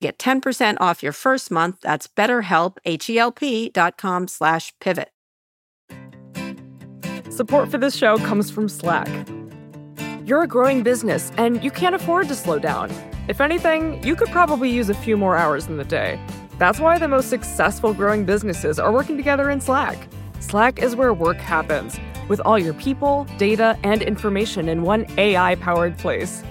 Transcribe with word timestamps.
Get 0.00 0.18
10% 0.18 0.78
off 0.80 1.02
your 1.02 1.12
first 1.12 1.50
month. 1.50 1.80
That's 1.82 2.06
betterhelp, 2.06 2.78
H-E-L-P 2.86 3.68
dot 3.70 3.98
com 3.98 4.28
slash 4.28 4.72
pivot. 4.80 5.10
Support 7.28 7.70
for 7.70 7.78
this 7.78 7.96
show 7.96 8.16
comes 8.18 8.50
from 8.50 8.68
Slack. 8.68 9.08
You're 10.24 10.42
a 10.42 10.48
growing 10.48 10.82
business 10.82 11.30
and 11.36 11.62
you 11.62 11.70
can't 11.70 11.94
afford 11.94 12.28
to 12.28 12.34
slow 12.34 12.58
down. 12.58 12.90
If 13.28 13.40
anything, 13.40 14.02
you 14.02 14.16
could 14.16 14.28
probably 14.28 14.70
use 14.70 14.88
a 14.88 14.94
few 14.94 15.16
more 15.16 15.36
hours 15.36 15.66
in 15.66 15.76
the 15.76 15.84
day. 15.84 16.18
That's 16.58 16.80
why 16.80 16.98
the 16.98 17.08
most 17.08 17.28
successful 17.28 17.92
growing 17.92 18.24
businesses 18.24 18.78
are 18.78 18.92
working 18.92 19.16
together 19.16 19.50
in 19.50 19.60
Slack. 19.60 20.08
Slack 20.40 20.78
is 20.82 20.96
where 20.96 21.12
work 21.12 21.36
happens, 21.36 21.98
with 22.28 22.40
all 22.40 22.58
your 22.58 22.74
people, 22.74 23.26
data, 23.38 23.78
and 23.84 24.02
information 24.02 24.68
in 24.68 24.82
one 24.82 25.06
AI 25.18 25.56
powered 25.56 25.98
place. 25.98 26.42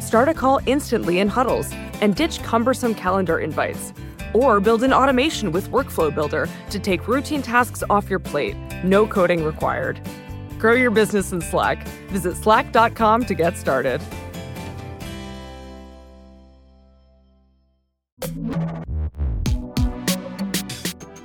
Start 0.00 0.28
a 0.28 0.34
call 0.34 0.60
instantly 0.66 1.18
in 1.18 1.28
huddles 1.28 1.72
and 2.02 2.14
ditch 2.14 2.42
cumbersome 2.42 2.94
calendar 2.94 3.38
invites. 3.38 3.94
Or 4.34 4.60
build 4.60 4.82
an 4.82 4.92
automation 4.92 5.52
with 5.52 5.70
Workflow 5.70 6.14
Builder 6.14 6.48
to 6.68 6.78
take 6.78 7.08
routine 7.08 7.40
tasks 7.40 7.82
off 7.88 8.10
your 8.10 8.18
plate. 8.18 8.56
No 8.84 9.06
coding 9.06 9.44
required. 9.44 10.00
Grow 10.58 10.74
your 10.74 10.90
business 10.90 11.32
in 11.32 11.40
Slack. 11.40 11.86
Visit 12.08 12.36
slack.com 12.36 13.24
to 13.24 13.34
get 13.34 13.56
started. 13.56 14.02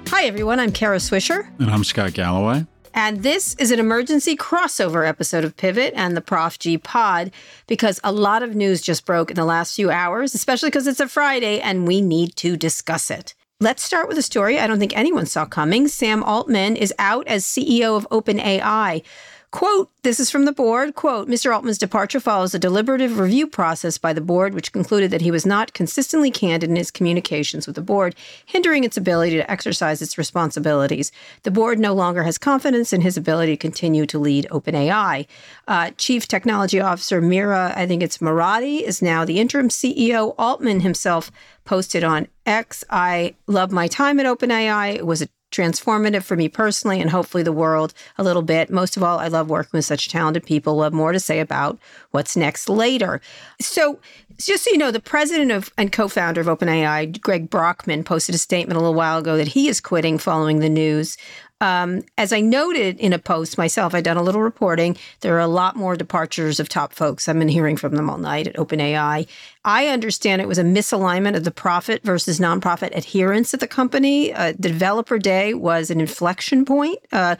Hi, 0.09 0.25
everyone. 0.25 0.59
I'm 0.59 0.71
Kara 0.71 0.97
Swisher. 0.97 1.47
And 1.59 1.69
I'm 1.69 1.83
Scott 1.83 2.13
Galloway. 2.13 2.65
And 2.93 3.23
this 3.23 3.55
is 3.55 3.71
an 3.71 3.79
emergency 3.79 4.35
crossover 4.35 5.07
episode 5.07 5.43
of 5.43 5.55
Pivot 5.57 5.93
and 5.95 6.15
the 6.15 6.21
Prof 6.21 6.57
G 6.59 6.77
Pod 6.77 7.31
because 7.67 7.99
a 8.03 8.11
lot 8.11 8.43
of 8.43 8.55
news 8.55 8.81
just 8.81 9.05
broke 9.05 9.29
in 9.29 9.35
the 9.35 9.45
last 9.45 9.75
few 9.75 9.91
hours, 9.91 10.33
especially 10.33 10.69
because 10.69 10.87
it's 10.87 10.99
a 10.99 11.07
Friday 11.07 11.59
and 11.59 11.87
we 11.87 12.01
need 12.01 12.35
to 12.37 12.57
discuss 12.57 13.11
it. 13.11 13.33
Let's 13.59 13.83
start 13.83 14.07
with 14.07 14.17
a 14.19 14.21
story 14.21 14.59
I 14.59 14.67
don't 14.67 14.77
think 14.77 14.95
anyone 14.95 15.25
saw 15.25 15.45
coming. 15.45 15.87
Sam 15.87 16.21
Altman 16.23 16.75
is 16.75 16.93
out 16.99 17.27
as 17.27 17.43
CEO 17.43 17.97
of 17.97 18.07
OpenAI. 18.09 19.03
Quote, 19.51 19.89
this 20.03 20.19
is 20.19 20.29
from 20.29 20.43
the 20.43 20.51
board. 20.51 20.95
Quote, 20.95 21.29
Mr. 21.29 21.55
Altman's 21.55 21.77
departure 21.77 22.19
follows 22.19 22.53
a 22.53 22.59
deliberative 22.59 23.17
review 23.17 23.47
process 23.47 23.97
by 23.97 24.11
the 24.11 24.19
board, 24.19 24.53
which 24.53 24.73
concluded 24.73 25.09
that 25.09 25.21
he 25.21 25.31
was 25.31 25.45
not 25.45 25.73
consistently 25.73 26.29
candid 26.29 26.69
in 26.69 26.75
his 26.75 26.91
communications 26.91 27.65
with 27.65 27.77
the 27.77 27.81
board, 27.81 28.13
hindering 28.45 28.83
its 28.83 28.97
ability 28.97 29.37
to 29.37 29.49
exercise 29.49 30.01
its 30.01 30.17
responsibilities. 30.17 31.13
The 31.43 31.51
board 31.51 31.79
no 31.79 31.93
longer 31.93 32.23
has 32.23 32.37
confidence 32.37 32.91
in 32.91 32.99
his 32.99 33.15
ability 33.15 33.53
to 33.53 33.57
continue 33.57 34.05
to 34.07 34.19
lead 34.19 34.47
OpenAI. 34.51 35.25
Uh, 35.65 35.91
Chief 35.97 36.27
Technology 36.27 36.81
Officer 36.81 37.21
Mira, 37.21 37.73
I 37.73 37.87
think 37.87 38.03
it's 38.03 38.17
Murati, 38.17 38.81
is 38.81 39.01
now 39.01 39.23
the 39.23 39.39
interim 39.39 39.69
CEO. 39.69 40.35
Altman 40.37 40.81
himself 40.81 41.31
posted 41.63 42.03
on 42.03 42.27
X, 42.45 42.83
I 42.89 43.35
love 43.47 43.71
my 43.71 43.87
time 43.87 44.19
at 44.19 44.25
OpenAI. 44.25 44.95
It 44.95 45.05
was 45.05 45.21
a 45.21 45.29
transformative 45.51 46.23
for 46.23 46.35
me 46.35 46.49
personally 46.49 46.99
and 46.99 47.09
hopefully 47.09 47.43
the 47.43 47.51
world 47.51 47.93
a 48.17 48.23
little 48.23 48.41
bit. 48.41 48.69
Most 48.69 48.97
of 48.97 49.03
all, 49.03 49.19
I 49.19 49.27
love 49.27 49.49
working 49.49 49.77
with 49.77 49.85
such 49.85 50.09
talented 50.09 50.45
people. 50.45 50.75
We'll 50.75 50.83
have 50.85 50.93
more 50.93 51.11
to 51.11 51.19
say 51.19 51.39
about 51.39 51.79
what's 52.11 52.35
next 52.35 52.69
later. 52.69 53.21
So, 53.61 53.99
just 54.37 54.65
so 54.65 54.71
you 54.71 54.77
know, 54.77 54.91
the 54.91 54.99
president 54.99 55.51
of 55.51 55.71
and 55.77 55.91
co-founder 55.91 56.41
of 56.41 56.47
OpenAI, 56.47 57.19
Greg 57.21 57.49
Brockman, 57.49 58.03
posted 58.03 58.35
a 58.35 58.37
statement 58.37 58.77
a 58.77 58.81
little 58.81 58.93
while 58.93 59.19
ago 59.19 59.37
that 59.37 59.47
he 59.47 59.67
is 59.67 59.79
quitting 59.79 60.17
following 60.17 60.59
the 60.59 60.69
news. 60.69 61.17
Um, 61.59 62.03
as 62.17 62.31
I 62.31 62.41
noted 62.41 62.99
in 62.99 63.13
a 63.13 63.19
post 63.19 63.57
myself, 63.57 63.95
I've 63.95 64.03
done 64.03 64.17
a 64.17 64.21
little 64.21 64.41
reporting. 64.41 64.95
There 65.21 65.35
are 65.35 65.39
a 65.41 65.47
lot 65.47 65.75
more 65.75 65.95
departures 65.95 66.59
of 66.59 66.69
top 66.69 66.93
folks. 66.93 67.27
I've 67.27 67.39
been 67.39 67.47
hearing 67.47 67.77
from 67.77 67.95
them 67.95 68.09
all 68.09 68.19
night 68.19 68.47
at 68.47 68.55
OpenAI. 68.55 69.27
I 69.65 69.87
understand 69.87 70.41
it 70.41 70.47
was 70.47 70.59
a 70.59 70.63
misalignment 70.63 71.35
of 71.35 71.43
the 71.43 71.51
profit 71.51 72.03
versus 72.03 72.39
nonprofit 72.39 72.95
adherence 72.95 73.53
at 73.53 73.59
the 73.59 73.67
company. 73.67 74.31
Uh, 74.33 74.53
the 74.53 74.69
developer 74.69 75.17
day 75.17 75.55
was 75.55 75.89
an 75.89 75.99
inflection 75.99 76.63
point. 76.63 76.99
Uh, 77.11 77.37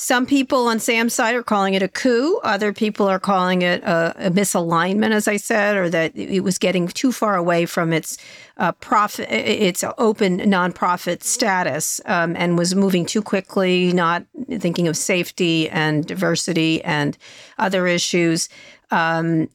some 0.00 0.26
people 0.26 0.68
on 0.68 0.78
Sam's 0.78 1.12
side 1.12 1.34
are 1.34 1.42
calling 1.42 1.74
it 1.74 1.82
a 1.82 1.88
coup. 1.88 2.38
Other 2.44 2.72
people 2.72 3.08
are 3.08 3.18
calling 3.18 3.62
it 3.62 3.82
a, 3.82 4.28
a 4.28 4.30
misalignment, 4.30 5.10
as 5.10 5.26
I 5.26 5.38
said, 5.38 5.76
or 5.76 5.90
that 5.90 6.16
it 6.16 6.44
was 6.44 6.56
getting 6.56 6.86
too 6.86 7.10
far 7.10 7.34
away 7.34 7.66
from 7.66 7.92
its 7.92 8.16
uh, 8.58 8.70
profit, 8.70 9.28
its 9.28 9.82
open 9.98 10.38
nonprofit 10.38 11.24
status, 11.24 12.00
um, 12.04 12.36
and 12.36 12.56
was 12.56 12.76
moving 12.76 13.06
too 13.06 13.20
quickly, 13.20 13.92
not 13.92 14.24
thinking 14.60 14.86
of 14.86 14.96
safety 14.96 15.68
and 15.70 16.06
diversity 16.06 16.80
and 16.84 17.18
other 17.58 17.88
issues. 17.88 18.48
Um, 18.92 19.48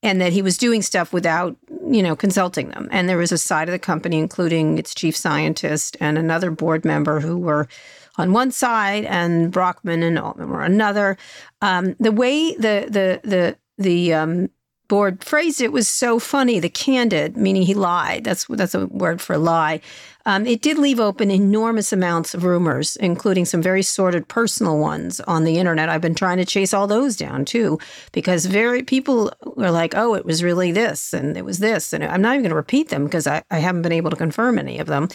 and 0.00 0.20
that 0.20 0.32
he 0.32 0.42
was 0.42 0.56
doing 0.56 0.80
stuff 0.80 1.12
without, 1.12 1.56
you 1.90 2.04
know, 2.04 2.14
consulting 2.14 2.68
them. 2.68 2.88
And 2.92 3.08
there 3.08 3.18
was 3.18 3.32
a 3.32 3.38
side 3.38 3.68
of 3.68 3.72
the 3.72 3.80
company, 3.80 4.20
including 4.20 4.78
its 4.78 4.94
chief 4.94 5.16
scientist 5.16 5.96
and 5.98 6.16
another 6.16 6.52
board 6.52 6.84
member, 6.84 7.18
who 7.18 7.36
were 7.36 7.66
on 8.18 8.32
one 8.32 8.50
side 8.50 9.04
and 9.04 9.50
Brockman 9.50 10.02
and 10.02 10.18
Altman 10.18 10.50
were 10.50 10.62
another. 10.62 11.16
Um, 11.62 11.96
the 11.98 12.12
way 12.12 12.54
the 12.54 12.86
the 12.88 13.20
the 13.24 13.56
the 13.78 14.12
um, 14.12 14.50
board 14.88 15.22
phrased 15.22 15.60
it 15.60 15.72
was 15.72 15.88
so 15.88 16.18
funny. 16.18 16.58
The 16.58 16.68
candid, 16.68 17.36
meaning 17.36 17.62
he 17.62 17.74
lied. 17.74 18.24
That's 18.24 18.46
that's 18.48 18.74
a 18.74 18.86
word 18.86 19.20
for 19.20 19.38
lie. 19.38 19.80
Um, 20.26 20.46
it 20.46 20.60
did 20.60 20.76
leave 20.76 21.00
open 21.00 21.30
enormous 21.30 21.90
amounts 21.90 22.34
of 22.34 22.44
rumors, 22.44 22.96
including 22.96 23.46
some 23.46 23.62
very 23.62 23.82
sordid 23.82 24.28
personal 24.28 24.78
ones 24.78 25.20
on 25.20 25.44
the 25.44 25.56
internet. 25.56 25.88
I've 25.88 26.02
been 26.02 26.14
trying 26.14 26.36
to 26.36 26.44
chase 26.44 26.74
all 26.74 26.86
those 26.86 27.16
down 27.16 27.46
too, 27.46 27.78
because 28.12 28.44
very 28.44 28.82
people 28.82 29.32
were 29.56 29.70
like, 29.70 29.94
"Oh, 29.96 30.14
it 30.14 30.26
was 30.26 30.42
really 30.42 30.72
this 30.72 31.14
and 31.14 31.36
it 31.36 31.44
was 31.44 31.60
this," 31.60 31.92
and 31.92 32.04
I'm 32.04 32.20
not 32.20 32.34
even 32.34 32.42
going 32.42 32.50
to 32.50 32.56
repeat 32.56 32.88
them 32.88 33.04
because 33.04 33.26
I, 33.26 33.42
I 33.50 33.60
haven't 33.60 33.82
been 33.82 33.92
able 33.92 34.10
to 34.10 34.16
confirm 34.16 34.58
any 34.58 34.78
of 34.78 34.86
them 34.86 35.08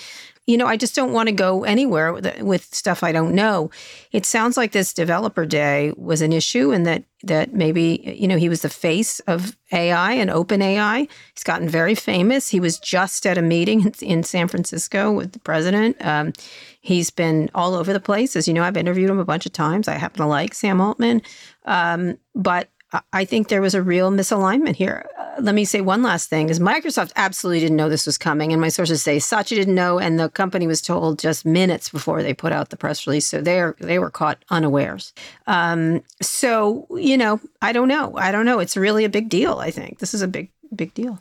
you 0.46 0.58
know, 0.58 0.68
I 0.68 0.76
just 0.76 0.96
don't 0.96 1.14
want 1.14 1.30
to 1.30 1.34
go 1.34 1.64
anywhere 1.64 2.12
with, 2.12 2.42
with 2.42 2.74
stuff 2.76 3.02
I 3.02 3.14
don't 3.14 3.34
know. 3.34 3.72
It 4.12 4.26
sounds 4.26 4.58
like 4.58 4.74
this 4.74 4.94
developer 4.94 5.46
day 5.46 5.94
was 5.96 6.22
an 6.22 6.34
issue 6.34 6.72
and 6.72 6.86
that 6.86 7.04
that 7.26 7.54
maybe, 7.54 8.14
you 8.20 8.28
know, 8.28 8.36
he 8.36 8.50
was 8.50 8.64
the 8.64 8.70
face 8.70 9.22
of 9.22 9.56
AI 9.72 10.12
and 10.12 10.30
open 10.30 10.62
AI. 10.62 11.08
He's 11.34 11.44
gotten 11.46 11.70
very 11.70 11.96
famous. 11.96 12.50
He 12.50 12.60
was 12.60 12.78
just 12.78 13.26
at 13.26 13.38
a 13.38 13.42
meeting 13.42 13.94
in 14.02 14.24
San 14.24 14.50
Francisco 14.50 15.10
with 15.10 15.32
the 15.32 15.40
president. 15.40 15.96
Um, 16.06 16.34
he's 16.82 17.10
been 17.10 17.50
all 17.56 17.76
over 17.76 17.94
the 17.94 18.02
place. 18.02 18.36
As 18.36 18.46
you 18.46 18.54
know, 18.54 18.64
I've 18.64 18.76
interviewed 18.76 19.10
him 19.10 19.20
a 19.20 19.26
bunch 19.26 19.46
of 19.46 19.54
times. 19.54 19.88
I 19.88 19.94
happen 19.94 20.18
to 20.18 20.28
like 20.28 20.54
Sam 20.54 20.82
Altman. 20.82 21.22
Um, 21.64 22.18
but 22.36 22.70
I 23.12 23.26
think 23.26 23.48
there 23.48 23.62
was 23.62 23.74
a 23.74 23.82
real 23.82 24.12
misalignment 24.12 24.76
here. 24.76 25.10
Let 25.40 25.56
me 25.56 25.66
say 25.66 25.82
one 25.82 26.04
last 26.04 26.30
thing: 26.30 26.50
is 26.50 26.60
Microsoft 26.60 27.12
absolutely 27.16 27.60
didn't 27.60 27.78
know 27.78 27.90
this 27.90 28.06
was 28.06 28.18
coming, 28.18 28.52
and 28.52 28.62
my 28.62 28.70
sources 28.70 29.02
say 29.02 29.20
Satya 29.20 29.58
didn't 29.58 29.76
know, 29.76 30.00
and 30.00 30.20
the 30.20 30.30
company 30.30 30.68
was 30.68 30.82
told 30.82 31.20
just 31.20 31.46
minutes 31.46 31.90
before 31.90 32.22
they 32.22 32.34
put 32.34 32.52
out 32.52 32.70
the 32.70 32.78
press 32.78 33.08
release, 33.08 33.28
so 33.28 33.42
they 33.42 33.72
they 33.80 34.00
were 34.00 34.12
caught 34.12 34.44
unawares. 34.50 35.14
Um, 35.48 36.04
so 36.22 36.88
you 36.92 37.18
know, 37.18 37.40
I 37.62 37.72
don't 37.72 37.88
know, 37.88 38.16
I 38.18 38.32
don't 38.32 38.46
know. 38.46 38.60
It's 38.60 38.78
really 38.78 39.06
a 39.06 39.10
big 39.10 39.30
deal. 39.30 39.60
I 39.60 39.72
think 39.72 40.00
this 40.00 40.14
is 40.14 40.22
a 40.22 40.28
big 40.28 40.50
big 40.76 40.94
deal. 40.94 41.20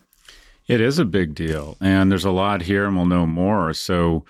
It 0.67 0.81
is 0.81 0.99
a 0.99 1.05
big 1.05 1.35
deal, 1.35 1.77
and 1.81 2.11
there's 2.11 2.25
a 2.25 2.31
lot 2.31 2.63
here, 2.63 2.85
and 2.85 2.97
we'll 2.97 3.07
know 3.07 3.27
more. 3.27 3.73
So 3.75 4.25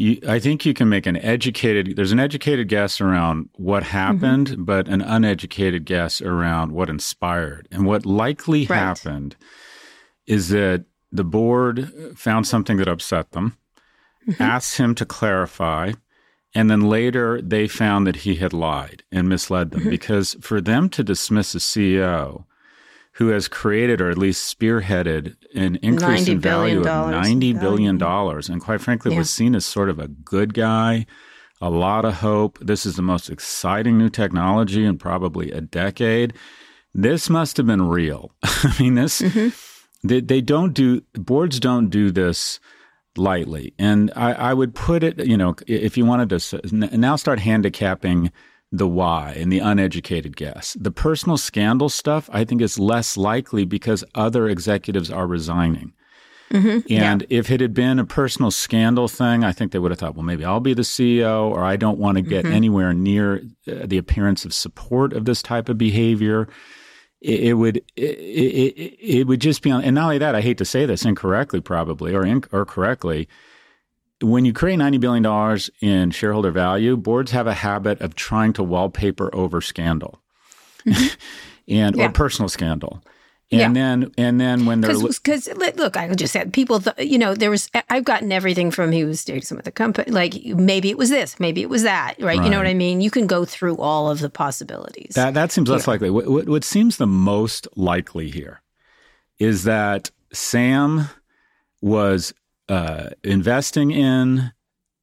you, 0.00 0.18
I 0.26 0.38
think 0.38 0.64
you 0.64 0.72
can 0.72 0.88
make 0.88 1.06
an 1.06 1.18
educated. 1.18 1.94
There's 1.94 2.10
an 2.10 2.18
educated 2.18 2.68
guess 2.68 3.00
around 3.00 3.50
what 3.56 3.82
happened, 3.82 4.48
mm-hmm. 4.48 4.64
but 4.64 4.88
an 4.88 5.02
uneducated 5.02 5.84
guess 5.84 6.22
around 6.22 6.72
what 6.72 6.88
inspired. 6.88 7.68
And 7.70 7.84
what 7.84 8.06
likely 8.06 8.64
right. 8.66 8.76
happened 8.76 9.36
is 10.26 10.48
that 10.48 10.86
the 11.12 11.24
board 11.24 11.92
found 12.16 12.46
something 12.46 12.78
that 12.78 12.88
upset 12.88 13.32
them, 13.32 13.58
mm-hmm. 14.26 14.42
asked 14.42 14.78
him 14.78 14.94
to 14.94 15.04
clarify, 15.04 15.92
And 16.54 16.70
then 16.70 16.80
later 16.80 17.42
they 17.42 17.68
found 17.68 18.06
that 18.06 18.16
he 18.16 18.36
had 18.36 18.54
lied 18.54 19.02
and 19.12 19.28
misled 19.28 19.70
them 19.70 19.88
because 19.90 20.34
for 20.40 20.62
them 20.62 20.88
to 20.90 21.04
dismiss 21.04 21.54
a 21.54 21.58
CEO 21.58 22.44
who 23.14 23.28
has 23.28 23.48
created 23.48 24.00
or 24.00 24.08
at 24.10 24.16
least 24.18 24.56
spearheaded 24.58 25.36
an 25.54 25.76
increase 25.82 26.28
in 26.28 26.40
value 26.40 26.80
of 26.80 26.86
$90 26.86 27.50
in 27.50 27.58
billion 27.58 27.98
dollars 27.98 28.48
and 28.48 28.60
quite 28.60 28.80
frankly 28.80 29.12
Yeah. 29.12 29.18
was 29.18 29.30
seen 29.30 29.54
as 29.54 29.64
sort 29.64 29.88
of 29.90 29.98
a 29.98 30.08
good 30.08 30.54
guy, 30.54 31.06
a 31.60 31.68
lot 31.70 32.04
of 32.04 32.14
hope. 32.14 32.58
This 32.60 32.86
is 32.86 32.96
the 32.96 33.02
most 33.02 33.28
exciting 33.28 33.98
new 33.98 34.08
technology 34.10 34.84
in 34.84 34.96
probably 34.98 35.50
a 35.50 35.60
decade. 35.60 36.32
This 36.94 37.28
must 37.28 37.56
have 37.56 37.66
been 37.66 37.88
real. 37.88 38.32
I 38.42 38.74
mean, 38.80 38.94
this 38.94 39.22
they, 40.02 40.20
they 40.20 40.40
don't 40.40 40.72
do 40.72 41.02
boards 41.14 41.60
don't 41.60 41.88
do 41.90 42.10
this 42.10 42.58
lightly 43.16 43.74
and 43.78 44.12
I, 44.14 44.32
I 44.32 44.54
would 44.54 44.72
put 44.74 45.02
it 45.02 45.26
you 45.26 45.36
know 45.36 45.56
if 45.66 45.98
you 45.98 46.06
wanted 46.06 46.28
to 46.30 46.96
now 46.96 47.16
start 47.16 47.40
handicapping 47.40 48.30
the 48.72 48.86
why 48.86 49.34
and 49.36 49.52
the 49.52 49.58
uneducated 49.58 50.36
guess. 50.36 50.76
The 50.80 50.90
personal 50.90 51.36
scandal 51.36 51.88
stuff 51.88 52.30
i 52.32 52.44
think 52.44 52.60
is 52.62 52.78
less 52.78 53.16
likely 53.16 53.64
because 53.64 54.04
other 54.14 54.48
executives 54.48 55.10
are 55.10 55.26
resigning. 55.26 55.92
And 57.02 57.26
if 57.30 57.48
it 57.50 57.60
had 57.60 57.74
been 57.74 57.98
a 58.00 58.04
personal 58.04 58.50
scandal 58.50 59.08
thing 59.08 59.44
i 59.44 59.52
think 59.52 59.72
they 59.72 59.78
would 59.78 59.90
have 59.92 59.98
thought 59.98 60.14
well 60.14 60.24
maybe 60.24 60.44
i'll 60.44 60.60
be 60.60 60.74
the 60.74 60.82
ceo 60.82 61.48
or 61.48 61.62
i 61.64 61.76
don't 61.76 61.98
want 61.98 62.16
to 62.16 62.22
get 62.22 62.44
anywhere 62.44 62.92
near 62.92 63.42
uh, 63.68 63.86
the 63.86 63.98
appearance 63.98 64.44
of 64.44 64.52
support 64.52 65.12
of 65.12 65.24
this 65.24 65.42
type 65.42 65.68
of 65.68 65.78
behavior. 65.78 66.48
It, 67.20 67.40
it 67.40 67.54
would 67.54 67.76
it, 67.96 68.18
it, 68.18 68.96
it 68.98 69.26
would 69.26 69.40
just 69.40 69.62
be 69.62 69.70
on 69.70 69.84
and 69.84 69.94
not 69.94 70.04
only 70.04 70.18
that 70.18 70.34
i 70.34 70.40
hate 70.40 70.58
to 70.58 70.64
say 70.64 70.86
this 70.86 71.04
incorrectly 71.04 71.60
probably 71.60 72.14
or 72.14 72.24
in, 72.24 72.42
or 72.50 72.64
correctly 72.64 73.28
when 74.22 74.44
you 74.44 74.52
create 74.52 74.78
$90 74.78 75.00
billion 75.00 75.60
in 75.80 76.10
shareholder 76.10 76.50
value 76.50 76.96
boards 76.96 77.30
have 77.30 77.46
a 77.46 77.54
habit 77.54 78.00
of 78.00 78.14
trying 78.14 78.52
to 78.54 78.62
wallpaper 78.62 79.34
over 79.34 79.60
scandal 79.60 80.20
mm-hmm. 80.86 81.14
and 81.68 81.96
Yeah. 81.96 82.06
or 82.06 82.10
personal 82.10 82.48
scandal 82.48 83.02
and 83.52 83.74
then 83.74 84.12
and 84.16 84.40
then 84.40 84.66
when 84.66 84.80
they're 84.80 84.96
Because, 84.96 85.48
look, 85.76 85.96
I 85.96 86.12
just 86.14 86.32
said 86.32 86.52
people, 86.52 86.80
th- 86.80 86.96
you 86.98 87.18
know, 87.18 87.34
there 87.34 87.50
was, 87.50 87.68
I've 87.88 88.04
gotten 88.04 88.30
everything 88.30 88.70
from 88.70 88.92
he 88.92 89.04
was 89.04 89.24
dating 89.24 89.42
some 89.42 89.58
of 89.58 89.64
the 89.64 89.72
company, 89.72 90.10
like 90.10 90.44
maybe 90.44 90.90
it 90.90 90.98
was 90.98 91.10
this, 91.10 91.40
maybe 91.40 91.62
it 91.62 91.68
was 91.68 91.82
that, 91.82 92.14
right? 92.20 92.42
You 92.42 92.48
know 92.48 92.58
what 92.58 92.66
I 92.66 92.74
mean? 92.74 93.00
You 93.00 93.10
can 93.10 93.26
go 93.26 93.44
through 93.44 93.76
all 93.78 94.10
of 94.10 94.20
the 94.20 94.30
possibilities. 94.30 95.14
That 95.14 95.34
that 95.34 95.50
seems 95.50 95.68
less 95.68 95.88
likely. 95.88 96.10
What, 96.10 96.28
what 96.28 96.48
what 96.48 96.64
seems 96.64 96.96
the 96.96 97.06
most 97.06 97.66
likely 97.76 98.30
here 98.30 98.62
is 99.38 99.64
that 99.64 100.10
Sam 100.32 101.08
was 101.80 102.32
uh, 102.70 103.10
investing 103.24 103.90
in, 103.90 104.52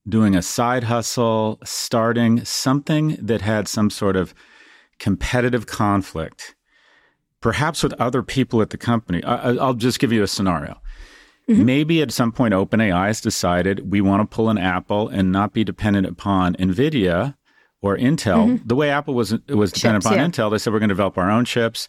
doing 0.07 0.35
a 0.35 0.41
side 0.41 0.85
hustle, 0.85 1.59
starting 1.63 2.43
something 2.45 3.17
that 3.21 3.41
had 3.41 3.67
some 3.67 3.89
sort 3.89 4.15
of 4.15 4.33
competitive 4.99 5.65
conflict, 5.67 6.55
perhaps 7.41 7.83
with 7.83 7.93
other 7.99 8.23
people 8.23 8.61
at 8.61 8.69
the 8.69 8.77
company. 8.77 9.23
I, 9.23 9.51
I- 9.51 9.55
I'll 9.57 9.73
just 9.73 9.99
give 9.99 10.11
you 10.11 10.23
a 10.23 10.27
scenario. 10.27 10.81
Maybe 11.49 12.01
at 12.01 12.11
some 12.11 12.33
point, 12.33 12.53
OpenAI 12.53 13.07
has 13.07 13.21
decided 13.21 13.89
we 13.89 14.01
want 14.01 14.19
to 14.29 14.35
pull 14.35 14.49
an 14.49 14.57
Apple 14.57 15.07
and 15.07 15.31
not 15.31 15.53
be 15.53 15.63
dependent 15.63 16.05
upon 16.05 16.55
NVIDIA 16.55 17.35
or 17.81 17.95
Intel. 17.97 18.59
The 18.65 18.75
way 18.75 18.89
Apple 18.89 19.13
was 19.13 19.31
was 19.47 19.71
dependent 19.71 20.03
Chips, 20.03 20.05
upon 20.07 20.17
yeah. 20.17 20.27
Intel, 20.27 20.51
they 20.51 20.57
said 20.57 20.73
we're 20.73 20.79
going 20.79 20.89
to 20.89 20.93
develop 20.95 21.17
our 21.17 21.31
own 21.31 21.45
chips. 21.45 21.87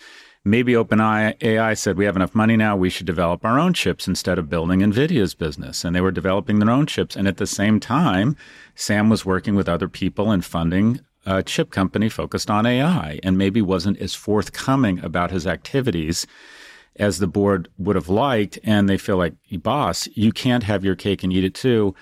Maybe 0.49 0.73
OpenAI 0.73 1.77
said 1.77 1.99
we 1.99 2.07
have 2.07 2.17
enough 2.17 2.35
money 2.35 2.57
now, 2.57 2.75
we 2.75 2.89
should 2.89 3.05
develop 3.05 3.45
our 3.45 3.59
own 3.59 3.75
chips 3.75 4.09
instead 4.09 4.39
of 4.39 4.49
building 4.49 4.81
NVIDIA's 4.81 5.35
business. 5.35 5.85
And 5.85 5.95
they 5.95 6.01
were 6.01 6.11
developing 6.11 6.59
their 6.59 6.71
own 6.71 6.87
chips. 6.87 7.17
And 7.17 7.29
at 7.29 7.37
the 7.37 7.47
same 7.47 7.79
time, 7.79 8.35
Sam 8.75 9.11
was 9.11 9.27
working 9.27 9.57
with 9.57 9.69
other 9.69 9.89
people 9.89 10.31
and 10.31 10.43
funding 10.43 11.01
a 11.27 11.43
chip 11.43 11.71
company 11.71 12.09
focused 12.09 12.51
on 12.51 12.65
AI 12.65 13.21
and 13.23 13.37
maybe 13.37 13.61
wasn't 13.61 13.99
as 13.99 14.15
forthcoming 14.15 15.05
about 15.05 15.33
his 15.33 15.47
activities 15.47 16.27
as 16.97 17.19
the 17.19 17.27
board 17.27 17.69
would 17.77 17.97
have 17.97 18.09
liked. 18.09 18.59
And 18.65 18.89
they 18.89 18.97
feel 18.97 19.19
like, 19.19 19.35
boss, 19.53 20.09
you 20.15 20.33
can't 20.33 20.63
have 20.63 20.83
your 20.83 20.97
cake 20.97 21.23
and 21.23 21.31
eat 21.31 21.45
it 21.45 21.55
too, 21.55 21.95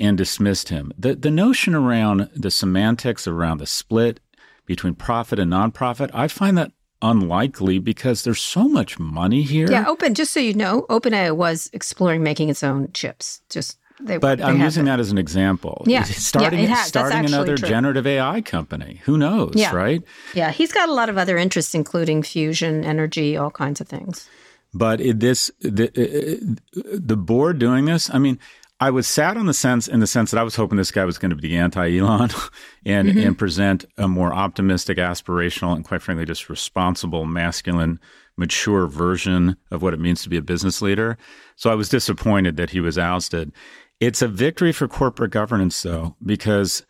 and 0.00 0.18
dismissed 0.18 0.70
him. 0.70 0.92
The, 0.98 1.14
the 1.14 1.30
notion 1.30 1.72
around 1.72 2.30
the 2.34 2.50
semantics 2.50 3.28
around 3.28 3.58
the 3.58 3.66
split 3.66 4.18
between 4.66 4.96
profit 4.96 5.38
and 5.38 5.52
nonprofit, 5.52 6.10
I 6.12 6.26
find 6.26 6.58
that 6.58 6.72
unlikely 7.02 7.78
because 7.78 8.22
there's 8.24 8.40
so 8.40 8.68
much 8.68 8.98
money 8.98 9.42
here. 9.42 9.70
yeah, 9.70 9.84
open, 9.88 10.14
just 10.14 10.32
so 10.32 10.40
you 10.40 10.54
know, 10.54 10.86
OpenAI 10.88 11.36
was 11.36 11.68
exploring 11.72 12.22
making 12.22 12.48
its 12.48 12.62
own 12.62 12.88
chips. 12.92 13.42
Just, 13.50 13.78
they, 14.00 14.16
But 14.18 14.38
they 14.38 14.44
I'm 14.44 14.60
using 14.60 14.84
it. 14.84 14.86
that 14.90 15.00
as 15.00 15.10
an 15.10 15.18
example. 15.18 15.84
Yeah. 15.86 16.04
starting 16.04 16.60
Yeah, 16.60 16.64
it 16.64 16.70
has. 16.70 16.86
Starting 16.88 17.24
another 17.26 17.56
true. 17.56 17.68
generative 17.68 18.06
AI 18.06 18.40
company. 18.40 19.00
Who 19.04 19.18
knows, 19.18 19.52
Yeah. 19.54 19.74
right? 19.74 20.02
Yeah, 20.34 20.50
he's 20.52 20.72
got 20.72 20.88
a 20.88 20.92
lot 20.92 21.08
of 21.08 21.18
other 21.18 21.36
interests, 21.36 21.74
including 21.74 22.22
fusion, 22.22 22.84
energy, 22.84 23.36
all 23.36 23.50
kinds 23.50 23.80
of 23.80 23.88
things. 23.88 24.28
But 24.74 25.00
it, 25.02 25.20
this 25.20 25.50
the 25.60 25.88
uh, 25.88 26.80
the 26.94 27.16
board 27.16 27.58
doing 27.58 27.84
this. 27.84 28.08
I 28.14 28.18
mean, 28.18 28.38
I 28.82 28.90
was 28.90 29.06
sad 29.06 29.36
on 29.36 29.46
the 29.46 29.54
sense 29.54 29.86
in 29.86 30.00
the 30.00 30.08
sense 30.08 30.32
that 30.32 30.40
I 30.40 30.42
was 30.42 30.56
hoping 30.56 30.76
this 30.76 30.90
guy 30.90 31.04
was 31.04 31.16
going 31.16 31.30
to 31.30 31.36
be 31.36 31.56
anti 31.56 31.98
Elon 31.98 32.30
and 32.84 33.06
Mm-hmm. 33.08 33.18
and 33.26 33.38
present 33.38 33.84
a 33.96 34.08
more 34.08 34.32
optimistic, 34.34 34.98
aspirational, 34.98 35.76
and 35.76 35.84
quite 35.84 36.02
frankly, 36.02 36.24
just 36.24 36.48
responsible, 36.48 37.24
masculine, 37.24 38.00
mature 38.36 38.88
version 38.88 39.56
of 39.70 39.82
what 39.82 39.94
it 39.94 40.00
means 40.00 40.24
to 40.24 40.28
be 40.28 40.36
a 40.36 40.42
business 40.42 40.82
leader. 40.82 41.16
So 41.54 41.70
I 41.70 41.76
was 41.76 41.88
disappointed 41.88 42.56
that 42.56 42.70
he 42.70 42.80
was 42.80 42.98
ousted. 42.98 43.52
It's 44.00 44.20
a 44.20 44.26
victory 44.26 44.72
for 44.72 44.88
corporate 44.88 45.30
governance, 45.30 45.80
though, 45.80 46.16
because 46.24 46.84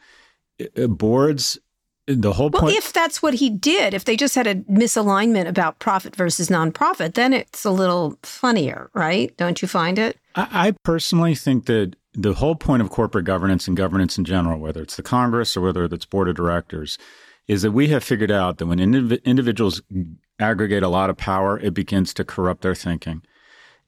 uh, 0.79 0.87
boards. 0.87 1.59
The 2.07 2.33
whole 2.33 2.51
Well, 2.51 2.69
if 2.69 2.93
that's 2.93 3.23
what 3.23 3.35
he 3.35 3.49
did, 3.49 3.95
if 3.95 4.05
they 4.05 4.17
just 4.17 4.35
had 4.35 4.49
a 4.49 4.57
misalignment 4.57 5.47
about 5.47 5.79
profit 5.79 6.17
versus 6.17 6.49
nonprofit, 6.49 7.15
then 7.15 7.33
it's 7.33 7.65
a 7.65 7.71
little 7.71 8.19
funnier, 8.25 8.91
right? 8.93 9.37
Don't 9.37 9.63
you 9.63 9.69
find 9.69 9.99
it? 9.99 10.19
I, 10.35 10.49
I 10.51 10.75
personally 10.83 11.37
think 11.37 11.67
that 11.67 11.95
the 12.15 12.35
whole 12.35 12.57
point 12.57 12.83
of 12.83 12.91
corporate 12.91 13.25
governance 13.25 13.69
and 13.69 13.77
governance 13.77 14.19
in 14.19 14.25
general, 14.25 14.59
whether 14.59 14.83
it's 14.83 14.97
the 14.97 15.03
Congress 15.03 15.57
or 15.57 15.61
whether 15.61 15.85
it's 15.85 16.05
board 16.05 16.29
of 16.29 16.35
directors, 16.35 16.99
is 17.47 17.63
that 17.63 17.71
we 17.71 17.89
have 17.89 18.03
figured 18.03 18.31
out 18.31 18.59
that 18.59 18.67
when 18.67 18.79
indiv- 18.79 19.23
individuals 19.25 19.81
aggregate 20.41 20.83
a 20.83 20.89
lot 20.89 21.09
of 21.09 21.17
power, 21.17 21.59
it 21.61 21.73
begins 21.73 22.13
to 22.15 22.25
corrupt 22.25 22.63
their 22.63 22.75
thinking 22.75 23.23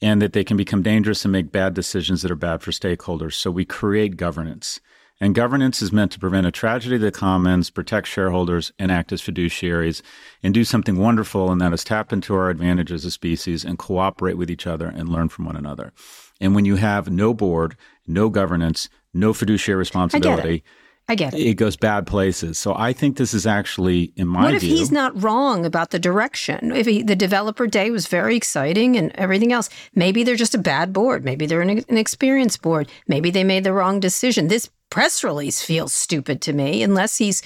and 0.01 0.21
that 0.21 0.33
they 0.33 0.45
can 0.45 0.57
become 0.57 0.83
dangerous 0.83 1.25
and 1.25 1.33
make 1.33 1.53
bad 1.53 1.75
decisions 1.75 2.23
that 2.23 2.31
are 2.31 2.37
bad 2.37 2.63
for 2.63 2.71
stakeholders. 2.71 3.35
So 3.35 3.51
we 3.51 3.65
create 3.65 4.17
governance. 4.17 4.81
And 5.21 5.35
governance 5.35 5.81
is 5.81 5.93
meant 5.93 6.11
to 6.13 6.19
prevent 6.19 6.47
a 6.47 6.51
tragedy 6.51 6.97
of 6.97 7.01
the 7.01 7.13
commons, 7.13 7.71
protect 7.71 8.09
shareholders, 8.09 8.73
and 8.79 8.91
act 8.91 9.13
as 9.13 9.23
fiduciaries, 9.23 10.03
and 10.43 10.53
do 10.53 10.65
something 10.65 10.99
wonderful, 10.99 11.53
and 11.53 11.61
that 11.61 11.73
is 11.73 11.85
tap 11.85 12.13
into 12.13 12.35
our 12.35 12.51
advantage 12.51 12.91
as 12.91 13.05
a 13.05 13.11
species 13.11 13.65
and 13.65 13.79
cooperate 13.79 14.37
with 14.37 14.51
each 14.51 14.67
other 14.67 14.87
and 14.87 15.09
learn 15.09 15.29
from 15.29 15.45
one 15.45 15.57
another. 15.57 15.93
And 16.41 16.55
when 16.55 16.65
you 16.65 16.77
have 16.77 17.11
no 17.11 17.33
board, 17.33 17.77
no 18.07 18.29
governance, 18.29 18.89
no 19.13 19.33
fiduciary 19.33 19.79
responsibility, 19.79 20.65
I 21.07 21.17
get 21.17 21.35
it. 21.35 21.41
it 21.41 21.55
goes 21.55 21.77
bad 21.77 22.07
places. 22.07 22.59
So 22.59 22.75
I 22.75 22.95
think 22.95 23.19
this 23.19 23.35
is 23.35 23.47
actually, 23.47 24.13
in 24.17 24.27
my 24.27 24.45
What 24.45 24.55
if 24.55 24.63
view, 24.63 24.75
he's 24.75 24.91
not 24.91 25.23
wrong 25.23 25.67
about 25.67 25.91
the 25.91 25.99
direction? 25.99 26.73
If 26.73 26.87
he, 26.87 27.03
the 27.03 27.17
developer 27.17 27.67
day 27.67 27.91
was 27.91 28.07
very 28.07 28.37
exciting 28.37 28.97
and 28.97 29.13
everything 29.15 29.53
else, 29.53 29.69
maybe 29.95 30.25
they're 30.25 30.35
just 30.35 30.55
a 30.55 30.59
bad 30.59 30.95
board. 30.95 31.23
Maybe 31.23 31.45
they're 31.45 31.61
an, 31.61 31.85
an 31.89 31.99
experienced 31.99 32.63
board. 32.63 32.91
Maybe 33.07 33.31
they 33.31 33.45
made 33.45 33.65
the 33.65 33.75
wrong 33.75 34.01
decision. 34.01 34.49
This 34.49 34.71
press 34.89 35.23
release 35.23 35.63
feels 35.63 35.93
stupid 35.93 36.41
to 36.43 36.55
me, 36.55 36.83
unless 36.83 37.19
he's 37.19 37.43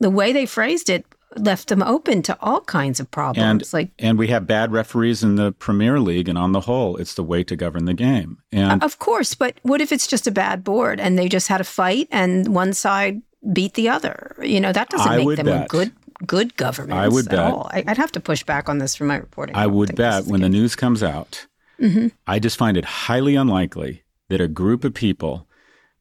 the 0.00 0.10
way 0.10 0.32
they 0.32 0.44
phrased 0.44 0.90
it 0.90 1.06
left 1.38 1.68
them 1.68 1.82
open 1.82 2.22
to 2.22 2.36
all 2.40 2.60
kinds 2.62 3.00
of 3.00 3.10
problems. 3.10 3.62
And, 3.62 3.72
like, 3.72 3.90
and 3.98 4.18
we 4.18 4.28
have 4.28 4.46
bad 4.46 4.72
referees 4.72 5.22
in 5.22 5.36
the 5.36 5.52
Premier 5.52 6.00
League, 6.00 6.28
and 6.28 6.38
on 6.38 6.52
the 6.52 6.60
whole, 6.60 6.96
it's 6.96 7.14
the 7.14 7.22
way 7.24 7.44
to 7.44 7.56
govern 7.56 7.84
the 7.84 7.94
game. 7.94 8.38
And 8.52 8.82
of 8.82 8.98
course, 8.98 9.34
but 9.34 9.56
what 9.62 9.80
if 9.80 9.92
it's 9.92 10.06
just 10.06 10.26
a 10.26 10.30
bad 10.30 10.64
board 10.64 11.00
and 11.00 11.18
they 11.18 11.28
just 11.28 11.48
had 11.48 11.60
a 11.60 11.64
fight 11.64 12.08
and 12.10 12.54
one 12.54 12.72
side 12.72 13.22
beat 13.52 13.74
the 13.74 13.88
other? 13.88 14.36
You 14.42 14.60
know, 14.60 14.72
that 14.72 14.88
doesn't 14.88 15.08
I 15.10 15.16
make 15.18 15.26
would 15.26 15.38
them 15.38 15.48
a 15.48 15.66
good 15.68 15.92
good 16.26 16.56
government. 16.56 16.98
I 16.98 17.08
would 17.08 17.26
at 17.26 17.30
bet. 17.30 17.52
all. 17.52 17.70
I, 17.72 17.84
I'd 17.86 17.96
have 17.96 18.12
to 18.12 18.20
push 18.20 18.42
back 18.42 18.68
on 18.68 18.78
this 18.78 18.96
from 18.96 19.06
my 19.06 19.16
reporting. 19.16 19.54
I 19.54 19.64
don't 19.64 19.74
would 19.74 19.94
bet 19.94 20.24
the 20.24 20.30
when 20.30 20.40
the 20.40 20.48
news 20.48 20.74
comes 20.76 21.02
out, 21.02 21.46
Mm-hmm. 21.80 22.08
I 22.26 22.38
just 22.40 22.56
find 22.58 22.76
it 22.76 22.84
highly 22.84 23.36
unlikely 23.36 24.02
that 24.28 24.40
a 24.40 24.48
group 24.48 24.82
of 24.84 24.94
people 24.94 25.46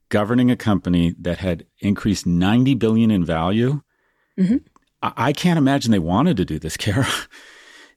governing 0.10 0.50
a 0.50 0.56
company 0.56 1.14
that 1.20 1.38
had 1.38 1.66
increased 1.80 2.26
90 2.26 2.74
billion 2.76 3.12
in 3.12 3.24
value, 3.24 3.82
Mm-hmm. 4.40 4.58
I, 5.02 5.34
can't 5.34 5.58
imagine 5.58 5.92
they 5.92 6.00
wanted 6.00 6.38
to 6.38 6.46
do 6.46 6.60
this, 6.60 6.78
Kara. 6.86 7.08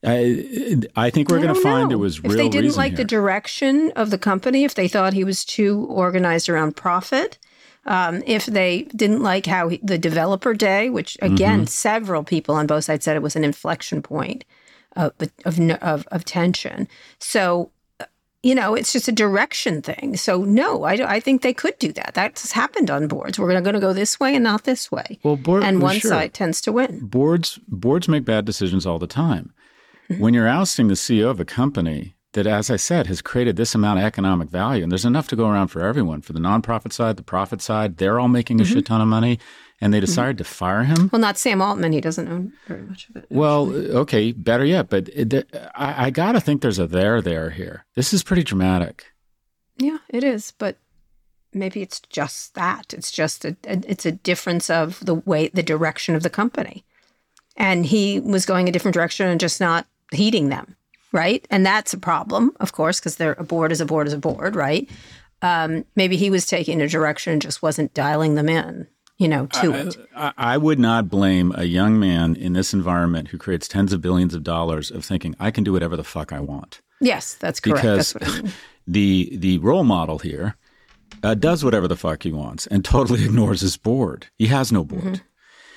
I, 0.04 0.78
I 0.96 1.10
think 1.10 1.28
we're 1.28 1.42
going 1.42 1.54
to 1.54 1.60
find 1.60 1.84
know. 1.84 1.88
there 1.90 1.98
was 1.98 2.22
real 2.22 2.32
if 2.32 2.38
they 2.38 2.48
didn't 2.48 2.76
like 2.76 2.96
the 2.96 3.04
direction 3.04 3.92
of 3.96 4.10
the 4.10 4.18
company, 4.18 4.64
if 4.64 4.74
they 4.74 4.88
thought 4.88 5.12
he 5.12 5.24
was 5.24 5.44
too 5.44 5.86
organized 5.90 6.48
around 6.48 6.76
profit, 6.76 7.38
um, 7.86 8.22
if 8.26 8.46
they 8.46 8.82
didn't 8.96 9.22
like 9.22 9.46
how 9.46 9.68
he, 9.68 9.80
the 9.82 9.98
developer 9.98 10.54
day, 10.54 10.88
which 10.90 11.18
again, 11.20 11.60
Mm-hmm. 11.60 11.66
several 11.66 12.24
people 12.24 12.54
on 12.54 12.66
both 12.66 12.84
sides 12.84 13.04
said 13.04 13.16
it 13.16 13.22
was 13.22 13.36
an 13.36 13.44
inflection 13.44 14.02
point 14.02 14.44
of 14.96 15.12
of 15.44 15.58
of, 15.82 16.06
of 16.10 16.24
tension. 16.24 16.88
So. 17.18 17.70
You 18.42 18.54
know, 18.54 18.74
it's 18.74 18.92
just 18.92 19.08
a 19.08 19.12
direction 19.12 19.82
thing. 19.82 20.16
So 20.16 20.44
no, 20.44 20.84
I, 20.84 21.16
I 21.16 21.20
think 21.20 21.42
they 21.42 21.52
could 21.52 21.78
do 21.78 21.92
that. 21.92 22.12
That's 22.14 22.52
happened 22.52 22.90
on 22.90 23.06
boards. 23.06 23.38
We're 23.38 23.60
going 23.60 23.74
to 23.74 23.80
go 23.80 23.92
this 23.92 24.18
way 24.18 24.34
and 24.34 24.44
not 24.44 24.64
this 24.64 24.90
way. 24.90 25.18
Well, 25.22 25.36
board, 25.36 25.62
and 25.62 25.82
one 25.82 25.98
sure. 25.98 26.10
side 26.10 26.32
tends 26.34 26.60
to 26.62 26.72
win. 26.72 27.00
boards 27.06 27.58
boards 27.68 28.08
make 28.08 28.24
bad 28.24 28.44
decisions 28.44 28.86
all 28.86 28.98
the 28.98 29.06
time. 29.06 29.52
Mm-hmm. 30.08 30.22
When 30.22 30.34
you're 30.34 30.48
ousting 30.48 30.88
the 30.88 30.94
CEO 30.94 31.28
of 31.30 31.38
a 31.38 31.44
company 31.44 32.14
that, 32.32 32.46
as 32.46 32.70
I 32.70 32.76
said, 32.76 33.08
has 33.08 33.20
created 33.20 33.56
this 33.56 33.74
amount 33.74 33.98
of 33.98 34.04
economic 34.04 34.48
value, 34.50 34.82
and 34.84 34.90
there's 34.90 35.04
enough 35.04 35.28
to 35.28 35.36
go 35.36 35.48
around 35.48 35.68
for 35.68 35.80
everyone, 35.82 36.20
for 36.22 36.32
the 36.32 36.38
nonprofit 36.40 36.92
side, 36.92 37.16
the 37.16 37.22
profit 37.22 37.60
side, 37.60 37.96
they're 37.98 38.20
all 38.20 38.28
making 38.28 38.60
a 38.60 38.64
Mm-hmm. 38.64 38.72
shit 38.74 38.86
ton 38.86 39.00
of 39.00 39.08
money, 39.08 39.38
and 39.80 39.94
they 39.94 40.00
decided 40.00 40.38
to 40.38 40.44
fire 40.44 40.84
him. 40.84 41.08
Well, 41.12 41.20
not 41.20 41.38
Sam 41.38 41.62
Altman. 41.62 41.92
He 41.92 42.00
doesn't 42.00 42.28
own 42.28 42.52
very 42.66 42.82
much 42.82 43.08
of 43.08 43.16
it. 43.16 43.26
Well, 43.30 43.72
okay, 43.72 44.32
better 44.32 44.64
yet, 44.64 44.90
but 44.90 45.08
it, 45.08 45.48
I, 45.74 46.06
I 46.06 46.10
got 46.10 46.32
to 46.32 46.40
think 46.40 46.60
there's 46.60 46.78
a 46.78 46.86
there 46.86 47.20
there 47.22 47.50
here. 47.50 47.86
This 47.94 48.12
is 48.12 48.22
pretty 48.22 48.42
dramatic. 48.42 49.06
Yeah, 49.78 49.98
it 50.08 50.22
is, 50.22 50.52
but 50.58 50.76
maybe 51.54 51.80
it's 51.80 52.00
just 52.00 52.54
that. 52.54 52.92
It's 52.92 53.10
just 53.10 53.44
a, 53.44 53.56
a 53.64 53.80
it's 53.88 54.06
a 54.06 54.12
difference 54.12 54.68
of 54.68 55.04
the 55.04 55.14
way 55.14 55.48
the 55.48 55.62
direction 55.62 56.14
of 56.14 56.22
the 56.22 56.30
company. 56.30 56.84
And 57.56 57.84
he 57.84 58.20
was 58.20 58.46
going 58.46 58.68
a 58.68 58.72
different 58.72 58.94
direction 58.94 59.26
and 59.26 59.40
just 59.40 59.60
not 59.60 59.86
heeding 60.12 60.48
them, 60.48 60.76
right? 61.12 61.46
And 61.50 61.64
that's 61.64 61.92
a 61.92 61.98
problem, 61.98 62.52
of 62.60 62.72
course, 62.72 63.00
because 63.00 63.16
they're 63.16 63.32
a 63.38 63.44
board 63.44 63.72
is 63.72 63.80
a 63.80 63.86
board 63.86 64.06
is 64.06 64.12
a 64.12 64.18
board, 64.18 64.54
right? 64.56 64.88
Um, 65.42 65.84
maybe 65.96 66.16
he 66.16 66.30
was 66.30 66.46
taking 66.46 66.80
a 66.80 66.88
direction 66.88 67.32
and 67.32 67.42
just 67.42 67.62
wasn't 67.62 67.94
dialing 67.94 68.34
them 68.34 68.48
in, 68.48 68.86
you 69.20 69.28
know, 69.28 69.46
to 69.46 69.72
it. 69.72 69.96
I, 70.16 70.32
I 70.54 70.56
would 70.56 70.78
not 70.78 71.08
blame 71.08 71.52
a 71.56 71.64
young 71.64 72.00
man 72.00 72.34
in 72.34 72.54
this 72.54 72.72
environment 72.72 73.28
who 73.28 73.38
creates 73.38 73.68
tens 73.68 73.92
of 73.92 74.00
billions 74.00 74.34
of 74.34 74.42
dollars 74.42 74.90
of 74.90 75.04
thinking 75.04 75.34
I 75.38 75.50
can 75.50 75.62
do 75.62 75.72
whatever 75.72 75.96
the 75.96 76.04
fuck 76.04 76.32
I 76.32 76.40
want. 76.40 76.80
Yes, 77.00 77.34
that's 77.34 77.60
correct. 77.60 77.82
because 77.82 78.12
that's 78.14 78.38
I 78.38 78.42
mean. 78.42 78.52
the 78.86 79.36
the 79.36 79.58
role 79.58 79.84
model 79.84 80.18
here 80.18 80.56
uh, 81.22 81.34
does 81.34 81.62
whatever 81.64 81.86
the 81.88 81.96
fuck 81.96 82.22
he 82.22 82.32
wants 82.32 82.66
and 82.66 82.84
totally 82.84 83.24
ignores 83.28 83.60
his 83.60 83.76
board. 83.76 84.26
He 84.38 84.46
has 84.48 84.72
no 84.72 84.84
board, 84.84 85.22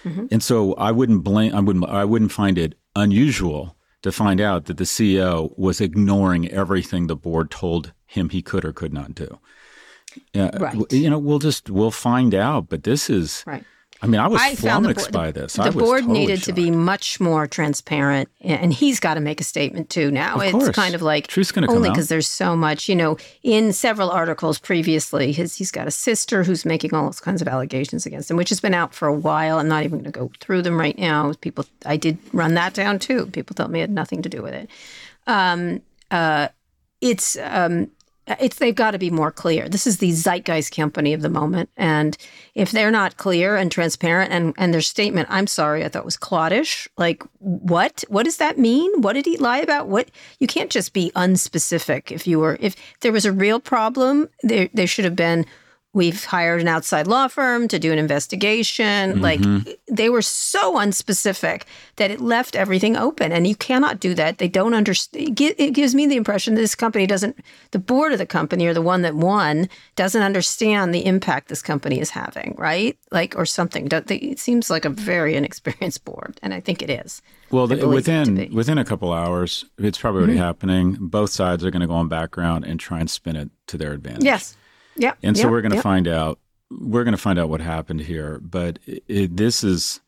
Mm-hmm. 0.06 0.26
and 0.32 0.44
so 0.44 0.74
I 0.74 0.92
wouldn't 0.92 1.24
blame. 1.24 1.56
I 1.56 1.60
wouldn't. 1.62 1.86
I 1.86 2.04
wouldn't 2.06 2.32
find 2.34 2.58
it 2.58 2.76
unusual 2.96 3.76
to 4.02 4.12
find 4.12 4.42
out 4.42 4.66
that 4.66 4.76
the 4.78 4.84
CEO 4.84 5.58
was 5.58 5.80
ignoring 5.80 6.50
everything 6.52 7.08
the 7.08 7.16
board 7.16 7.50
told 7.50 7.94
him 8.06 8.28
he 8.30 8.42
could 8.42 8.66
or 8.66 8.74
could 8.74 8.92
not 8.94 9.16
do. 9.16 9.40
Yeah, 10.34 10.52
Right. 10.58 10.92
You 10.92 11.10
know, 11.10 11.20
we'll 11.20 11.40
just 11.40 11.70
we'll 11.70 11.92
find 11.92 12.34
out. 12.34 12.70
But 12.70 12.84
this 12.84 13.10
is. 13.10 13.44
Right. 13.46 13.64
I 14.02 14.06
mean, 14.06 14.20
I 14.20 14.28
was 14.28 14.42
I 14.42 14.56
flummoxed 14.56 15.14
board, 15.14 15.14
by 15.14 15.32
this. 15.32 15.54
The, 15.54 15.62
I 15.62 15.70
the 15.70 15.78
was 15.78 15.86
board 15.86 16.02
totally 16.02 16.20
needed 16.20 16.44
to 16.44 16.52
be 16.52 16.70
much 16.72 17.22
more 17.22 17.48
transparent, 17.48 18.28
and 18.42 18.74
he's 18.74 19.00
got 19.00 19.14
to 19.14 19.22
make 19.22 19.40
a 19.40 19.46
statement 19.46 19.90
too. 19.90 20.12
Now 20.12 20.36
Of 20.36 20.42
it's 20.42 20.52
course. 20.52 20.76
kind 20.76 20.94
of 20.94 21.02
like 21.02 21.28
Truth's 21.28 21.54
gonna 21.54 21.72
only 21.72 21.90
because 21.90 22.10
there's 22.10 22.28
so 22.28 22.54
much. 22.54 22.90
You 22.90 22.98
know, 22.98 23.16
in 23.44 23.72
several 23.72 24.12
articles 24.12 24.60
previously, 24.60 25.32
his 25.32 25.56
he's 25.56 25.72
got 25.72 25.88
a 25.88 25.92
sister 25.92 26.44
who's 26.44 26.66
making 26.66 26.94
all 26.94 27.06
those 27.06 27.22
kinds 27.22 27.42
of 27.42 27.48
allegations 27.48 28.06
against 28.06 28.30
him, 28.30 28.36
which 28.36 28.50
has 28.50 28.60
been 28.60 28.74
out 28.74 28.94
for 28.94 29.08
a 29.08 29.14
while. 29.14 29.58
I'm 29.58 29.70
not 29.70 29.86
even 29.86 30.00
going 30.00 30.12
to 30.12 30.20
go 30.20 30.30
through 30.42 30.64
them 30.64 30.78
right 30.78 30.98
now. 30.98 31.32
People, 31.40 31.66
I 31.86 31.96
did 31.96 32.18
run 32.34 32.56
that 32.56 32.74
down 32.74 33.00
too. 33.00 33.28
People 33.28 33.54
told 33.54 33.72
me 33.72 33.80
it 33.80 33.84
had 33.84 33.92
nothing 33.92 34.22
to 34.24 34.30
do 34.30 34.42
with 34.42 34.54
it. 34.54 34.70
Um, 35.28 35.82
uh, 36.12 36.50
it's 37.00 37.38
um, 37.38 37.90
it's 38.28 38.58
they've 38.58 38.76
got 38.76 38.92
to 38.92 38.98
be 38.98 39.10
more 39.10 39.32
clear. 39.32 39.68
This 39.68 39.86
is 39.86 39.98
the 39.98 40.12
zeitgeist 40.12 40.76
company 40.76 41.14
of 41.14 41.22
the 41.22 41.30
moment, 41.30 41.70
and 41.76 42.18
if 42.56 42.72
they're 42.72 42.92
not 42.92 43.18
clear 43.18 43.56
and 43.56 43.72
transparent, 43.72 44.32
and 44.32 44.54
and 44.58 44.74
their 44.74 44.82
statement, 44.82 45.28
I'm 45.30 45.48
sorry, 45.48 45.84
I 45.84 45.90
thought 45.90 46.06
was 46.06 46.18
cloddish. 46.18 46.88
Like 46.98 47.24
what? 47.40 48.04
What 48.08 48.24
does 48.24 48.38
that 48.38 48.58
mean? 48.58 49.02
What 49.02 49.14
did 49.14 49.26
he 49.26 49.38
lie 49.38 49.60
about? 49.60 49.88
What 49.88 50.10
you 50.40 50.48
can't 50.48 50.70
just 50.70 50.94
be 50.94 51.12
unspecific. 51.16 52.12
If 52.12 52.26
you 52.28 52.40
were, 52.40 52.58
if 52.60 52.76
there 53.02 53.12
was 53.12 53.26
a 53.26 53.32
real 53.32 53.60
problem, 53.60 54.30
there 54.42 54.70
there 54.74 54.88
should 54.88 55.06
have 55.06 55.16
been. 55.16 55.46
We've 55.94 56.26
hired 56.26 56.60
an 56.60 56.68
outside 56.68 57.06
law 57.06 57.28
firm 57.28 57.68
to 57.68 57.78
do 57.78 57.92
an 57.92 58.00
investigation. 58.00 59.22
Like 59.22 59.40
they 59.88 60.10
were 60.10 60.24
so 60.24 60.76
unspecific 60.78 61.64
that 61.98 62.10
it 62.10 62.20
left 62.20 62.56
everything 62.56 62.98
open, 62.98 63.32
and 63.32 63.46
you 63.46 63.56
cannot 63.56 64.00
do 64.00 64.16
that. 64.16 64.40
They 64.40 64.48
don't 64.48 64.74
understand. 64.74 65.40
It 65.40 65.72
gives 65.72 65.94
me 65.94 66.08
the 66.08 66.16
impression 66.16 66.56
that 66.56 66.62
this 66.62 66.74
company 66.74 67.06
doesn't. 67.06 67.38
The 67.72 67.80
board 67.80 68.12
of 68.12 68.18
the 68.18 68.26
company, 68.26 68.66
or 68.66 68.74
the 68.74 68.82
one 68.82 69.04
that 69.04 69.14
won, 69.14 69.70
doesn't 69.96 70.22
understand 70.22 70.96
the 70.96 71.06
impact 71.06 71.50
this 71.50 71.62
company 71.62 72.00
is 72.00 72.10
having, 72.10 72.56
right? 72.58 72.98
Like 73.12 73.36
or 73.38 73.46
something. 73.46 73.88
It 73.92 74.40
seems 74.40 74.72
like 74.72 74.86
a 74.86 74.90
very 74.90 75.36
inexperienced 75.36 76.04
board, 76.06 76.40
and 76.42 76.56
I 76.56 76.60
think 76.60 76.82
it 76.82 76.90
is. 76.90 77.22
Well, 77.52 77.68
the, 77.68 77.76
believe 77.76 78.00
it 78.00 78.06
to 78.06 78.18
within. 78.24 78.38
Mm-hmm. 78.38 78.56
within 78.56 78.78
a 78.80 78.86
couple 78.86 79.14
hours, 79.14 79.64
it's 79.78 80.00
probably 80.00 80.24
already 80.24 80.38
happening. 80.38 80.98
Both 81.00 81.30
sides 81.30 81.64
are 81.64 81.70
going 81.70 81.82
to 81.82 81.88
go 81.88 81.94
on 81.94 82.08
background 82.08 82.66
and 82.66 82.80
try 82.80 83.00
and 83.00 83.08
spin 83.08 83.36
it 83.36 83.52
to 83.68 83.78
their 83.78 83.92
advantage. 83.92 84.24
Yes. 84.24 84.58
Yeah. 84.96 85.14
and 85.24 85.38
so 85.38 85.44
yeah, 85.44 85.52
we're 85.52 85.62
going 85.62 85.72
to 85.72 85.78
yeah. 85.78 85.82
find 85.82 86.08
out. 86.08 86.40
We're 86.70 87.04
going 87.04 87.16
to 87.16 87.22
find 87.22 87.38
out 87.38 87.50
what 87.50 87.62
happened 87.62 88.02
here. 88.02 88.40
But 88.40 88.80
it, 88.86 89.04
it, 89.08 89.38
this 89.38 89.64
is, 89.64 90.02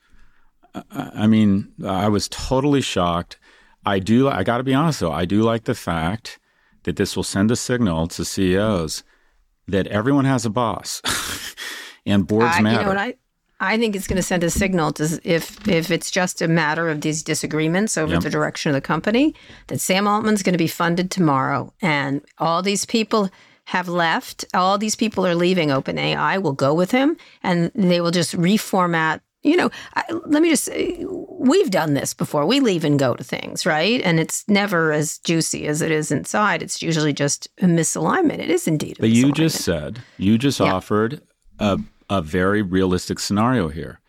I, 0.73 1.11
I 1.13 1.27
mean, 1.27 1.71
I 1.85 2.07
was 2.09 2.27
totally 2.29 2.81
shocked. 2.81 3.37
I 3.85 3.99
do. 3.99 4.27
I 4.27 4.43
got 4.43 4.57
to 4.57 4.63
be 4.63 4.73
honest 4.73 4.99
though. 4.99 5.11
I 5.11 5.25
do 5.25 5.41
like 5.43 5.65
the 5.65 5.75
fact 5.75 6.39
that 6.83 6.95
this 6.95 7.15
will 7.15 7.23
send 7.23 7.51
a 7.51 7.55
signal 7.55 8.07
to 8.07 8.25
CEOs 8.25 9.03
that 9.67 9.87
everyone 9.87 10.25
has 10.25 10.45
a 10.45 10.49
boss, 10.49 11.01
and 12.05 12.27
boards 12.27 12.55
I, 12.55 12.61
matter. 12.61 12.79
You 12.79 12.81
know 12.83 12.89
what 12.89 12.97
I? 12.97 13.15
I 13.59 13.77
think 13.77 13.95
it's 13.95 14.07
going 14.07 14.17
to 14.17 14.23
send 14.23 14.43
a 14.43 14.49
signal 14.49 14.91
to 14.93 15.19
if 15.23 15.67
if 15.67 15.89
it's 15.89 16.11
just 16.11 16.41
a 16.41 16.47
matter 16.47 16.89
of 16.89 17.01
these 17.01 17.23
disagreements 17.23 17.97
over 17.97 18.13
Yep. 18.13 18.23
the 18.23 18.29
direction 18.29 18.69
of 18.69 18.73
the 18.73 18.81
company 18.81 19.33
that 19.67 19.79
Sam 19.79 20.07
Altman's 20.07 20.43
going 20.43 20.53
to 20.53 20.57
be 20.57 20.67
funded 20.67 21.09
tomorrow, 21.09 21.73
and 21.81 22.21
all 22.37 22.61
these 22.61 22.85
people 22.85 23.29
have 23.65 23.87
left. 23.87 24.45
All 24.53 24.77
these 24.77 24.95
people 24.95 25.25
are 25.25 25.35
leaving 25.35 25.69
OpenAI. 25.69 26.41
Will 26.41 26.53
go 26.53 26.73
with 26.73 26.91
him, 26.91 27.17
and 27.43 27.71
they 27.75 28.01
will 28.01 28.11
just 28.11 28.35
reformat. 28.35 29.21
You 29.43 29.57
know, 29.57 29.69
I, 29.95 30.03
let 30.25 30.41
me 30.41 30.49
just 30.49 30.63
say, 30.63 31.05
we've 31.29 31.69
done 31.69 31.93
this 31.93 32.15
before. 32.15 32.47
We 32.47 32.59
leave 32.59 32.83
and 32.83 32.97
go 32.97 33.13
to 33.13 33.23
things, 33.23 33.63
right? 33.63 34.01
And 34.03 34.19
it's 34.19 34.43
never 34.47 34.91
as 34.91 35.19
juicy 35.19 35.67
as 35.67 35.83
it 35.83 35.91
is 35.91 36.11
inside. 36.11 36.63
It's 36.63 36.81
usually 36.81 37.13
just 37.13 37.47
a 37.61 37.65
misalignment. 37.65 38.39
It 38.39 38.49
is 38.49 38.67
indeed. 38.67 38.97
A 38.97 39.01
But 39.01 39.09
you 39.11 39.31
just 39.31 39.63
said, 39.63 40.01
you 40.17 40.39
just 40.39 40.59
Yeah. 40.59 40.73
offered 40.73 41.21
a, 41.59 41.79
a 42.09 42.23
very 42.23 42.63
realistic 42.63 43.19
scenario 43.19 43.67
here. 43.67 43.99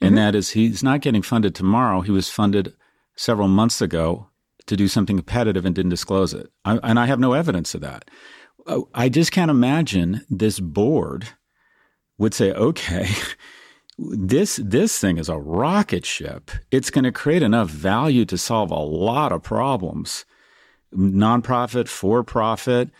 And 0.00 0.10
Mm-hmm. 0.10 0.16
that 0.18 0.34
is, 0.36 0.50
he's 0.50 0.84
not 0.84 1.00
getting 1.00 1.22
funded 1.22 1.54
tomorrow. 1.56 2.02
He 2.02 2.12
was 2.12 2.30
funded 2.30 2.72
several 3.16 3.48
months 3.48 3.80
ago 3.82 4.28
to 4.66 4.76
do 4.76 4.86
something 4.86 5.16
competitive 5.16 5.64
and 5.66 5.74
didn't 5.74 5.90
disclose 5.90 6.32
it. 6.32 6.48
I, 6.64 6.78
and 6.84 7.00
I 7.00 7.06
have 7.06 7.18
no 7.18 7.32
evidence 7.32 7.74
of 7.74 7.80
that. 7.80 8.04
I 8.94 9.08
just 9.08 9.32
can't 9.32 9.50
imagine 9.50 10.24
this 10.28 10.58
board 10.60 11.28
would 12.18 12.34
say, 12.34 12.52
okay, 12.52 13.08
this 13.98 14.56
this 14.62 14.98
thing 14.98 15.18
is 15.18 15.28
a 15.28 15.38
rocket 15.38 16.04
ship. 16.04 16.50
It's 16.70 16.90
going 16.90 17.04
to 17.04 17.12
create 17.12 17.42
enough 17.42 17.70
value 17.70 18.24
to 18.26 18.38
solve 18.38 18.70
a 18.70 18.74
lot 18.74 19.32
of 19.32 19.42
problems, 19.42 20.24
nonprofit, 20.94 21.88
for 21.88 22.22
profit. 22.22 22.90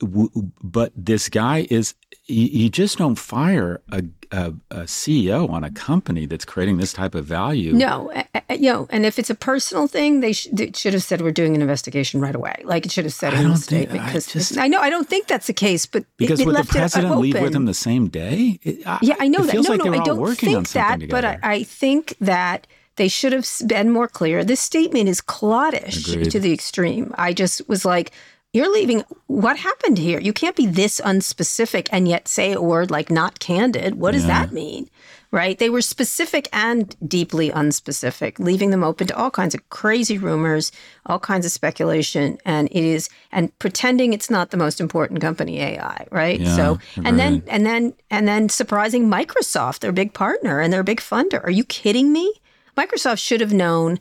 But 0.00 0.92
this 0.96 1.28
guy 1.28 1.66
is 1.70 1.94
you, 2.30 2.46
you 2.46 2.68
just 2.70 2.98
don't 2.98 3.16
fire 3.16 3.80
a, 3.90 4.02
a, 4.30 4.46
a 4.70 4.80
CEO 4.84 5.50
on 5.50 5.64
a 5.64 5.70
company 5.70 6.26
that's 6.26 6.44
creating 6.44 6.76
this 6.78 6.92
type 6.92 7.14
of 7.14 7.24
value. 7.24 7.72
No, 7.72 8.10
you 8.50 8.72
know, 8.72 8.86
and 8.90 9.04
if 9.04 9.18
it's 9.18 9.30
a 9.30 9.34
personal 9.34 9.86
thing, 9.86 10.20
they, 10.20 10.32
sh- 10.32 10.48
they 10.52 10.70
should 10.74 10.92
have 10.94 11.02
said 11.02 11.20
we're 11.20 11.32
doing 11.32 11.54
an 11.54 11.62
investigation 11.62 12.20
right 12.20 12.34
away. 12.34 12.62
Like 12.64 12.86
it 12.86 12.92
should 12.92 13.04
have 13.04 13.14
said 13.14 13.34
I 13.34 13.42
in 13.42 13.50
the 13.50 13.56
statement. 13.56 14.00
I 14.02 14.06
Because 14.06 14.26
just- 14.26 14.56
I 14.58 14.68
know 14.68 14.80
I 14.80 14.88
don't 14.90 15.08
think 15.08 15.26
that's 15.26 15.46
the 15.46 15.52
case, 15.52 15.86
but 15.86 16.04
Because 16.16 16.40
it, 16.40 16.46
would 16.46 16.56
the 16.56 16.60
it, 16.60 16.68
president 16.68 17.18
leave 17.18 17.40
with 17.40 17.54
him 17.54 17.64
the 17.66 17.74
same 17.74 18.08
day? 18.08 18.58
It- 18.62 18.78
Yeah, 19.02 19.16
I 19.18 19.28
know 19.28 19.40
it 19.40 19.46
that. 19.48 19.54
No, 19.56 19.60
like 19.62 19.84
no, 19.84 19.92
I 19.92 20.04
don't 20.04 20.34
think 20.38 20.68
that. 20.70 20.90
something 20.90 21.08
But 21.08 21.24
I. 21.24 21.38
I 21.42 21.62
think 21.64 22.14
that 22.20 22.66
they 22.96 23.08
should 23.08 23.32
have 23.32 23.48
been 23.66 23.90
more 23.90 24.08
clear. 24.08 24.44
This 24.44 24.60
statement 24.60 25.08
is 25.08 25.20
cloddish 25.20 26.06
Agreed. 26.08 26.30
to 26.32 26.38
the 26.40 26.52
extreme. 26.52 27.14
I 27.16 27.32
just 27.32 27.66
was 27.68 27.84
like, 27.84 28.12
"You're 28.52 28.72
leaving. 28.72 29.04
What 29.26 29.58
happened 29.58 29.98
here? 29.98 30.20
You 30.20 30.32
can't 30.32 30.56
be 30.56 30.66
this 30.66 31.00
unspecific 31.00 31.88
and 31.92 32.08
yet 32.08 32.28
say 32.28 32.52
a 32.52 32.60
word 32.60 32.90
like 32.90 33.10
not 33.10 33.38
candid. 33.38 33.94
What 33.94 34.12
does 34.12 34.26
that 34.26 34.52
mean?" 34.52 34.88
Right? 35.32 35.56
They 35.56 35.70
were 35.70 35.80
specific 35.80 36.48
and 36.52 36.96
deeply 37.06 37.50
unspecific, 37.50 38.40
leaving 38.40 38.70
them 38.70 38.82
open 38.82 39.06
to 39.06 39.16
all 39.16 39.30
kinds 39.30 39.54
of 39.54 39.68
crazy 39.70 40.18
rumors, 40.18 40.72
all 41.06 41.20
kinds 41.20 41.46
of 41.46 41.52
speculation, 41.52 42.38
and 42.44 42.66
it 42.72 42.82
is 42.82 43.08
and 43.30 43.56
pretending 43.60 44.12
it's 44.12 44.28
not 44.28 44.50
the 44.50 44.56
most 44.56 44.80
important 44.80 45.20
company 45.20 45.60
AI, 45.60 46.06
right? 46.10 46.40
Yeah, 46.40 46.56
so 46.56 46.78
and 46.96 47.18
then 47.18 47.44
and 47.46 47.64
then 47.64 47.94
and 48.10 48.26
then 48.26 48.48
surprising 48.48 49.08
Microsoft, 49.08 49.78
their 49.80 49.92
big 49.92 50.12
partner 50.14 50.60
and 50.60 50.72
their 50.72 50.82
big 50.82 51.00
funder. 51.00 51.42
Are 51.44 51.50
you 51.50 51.62
kidding 51.64 52.12
me? 52.12 52.34
Microsoft 52.76 53.18
should 53.18 53.40
have 53.40 53.52
known 53.52 54.00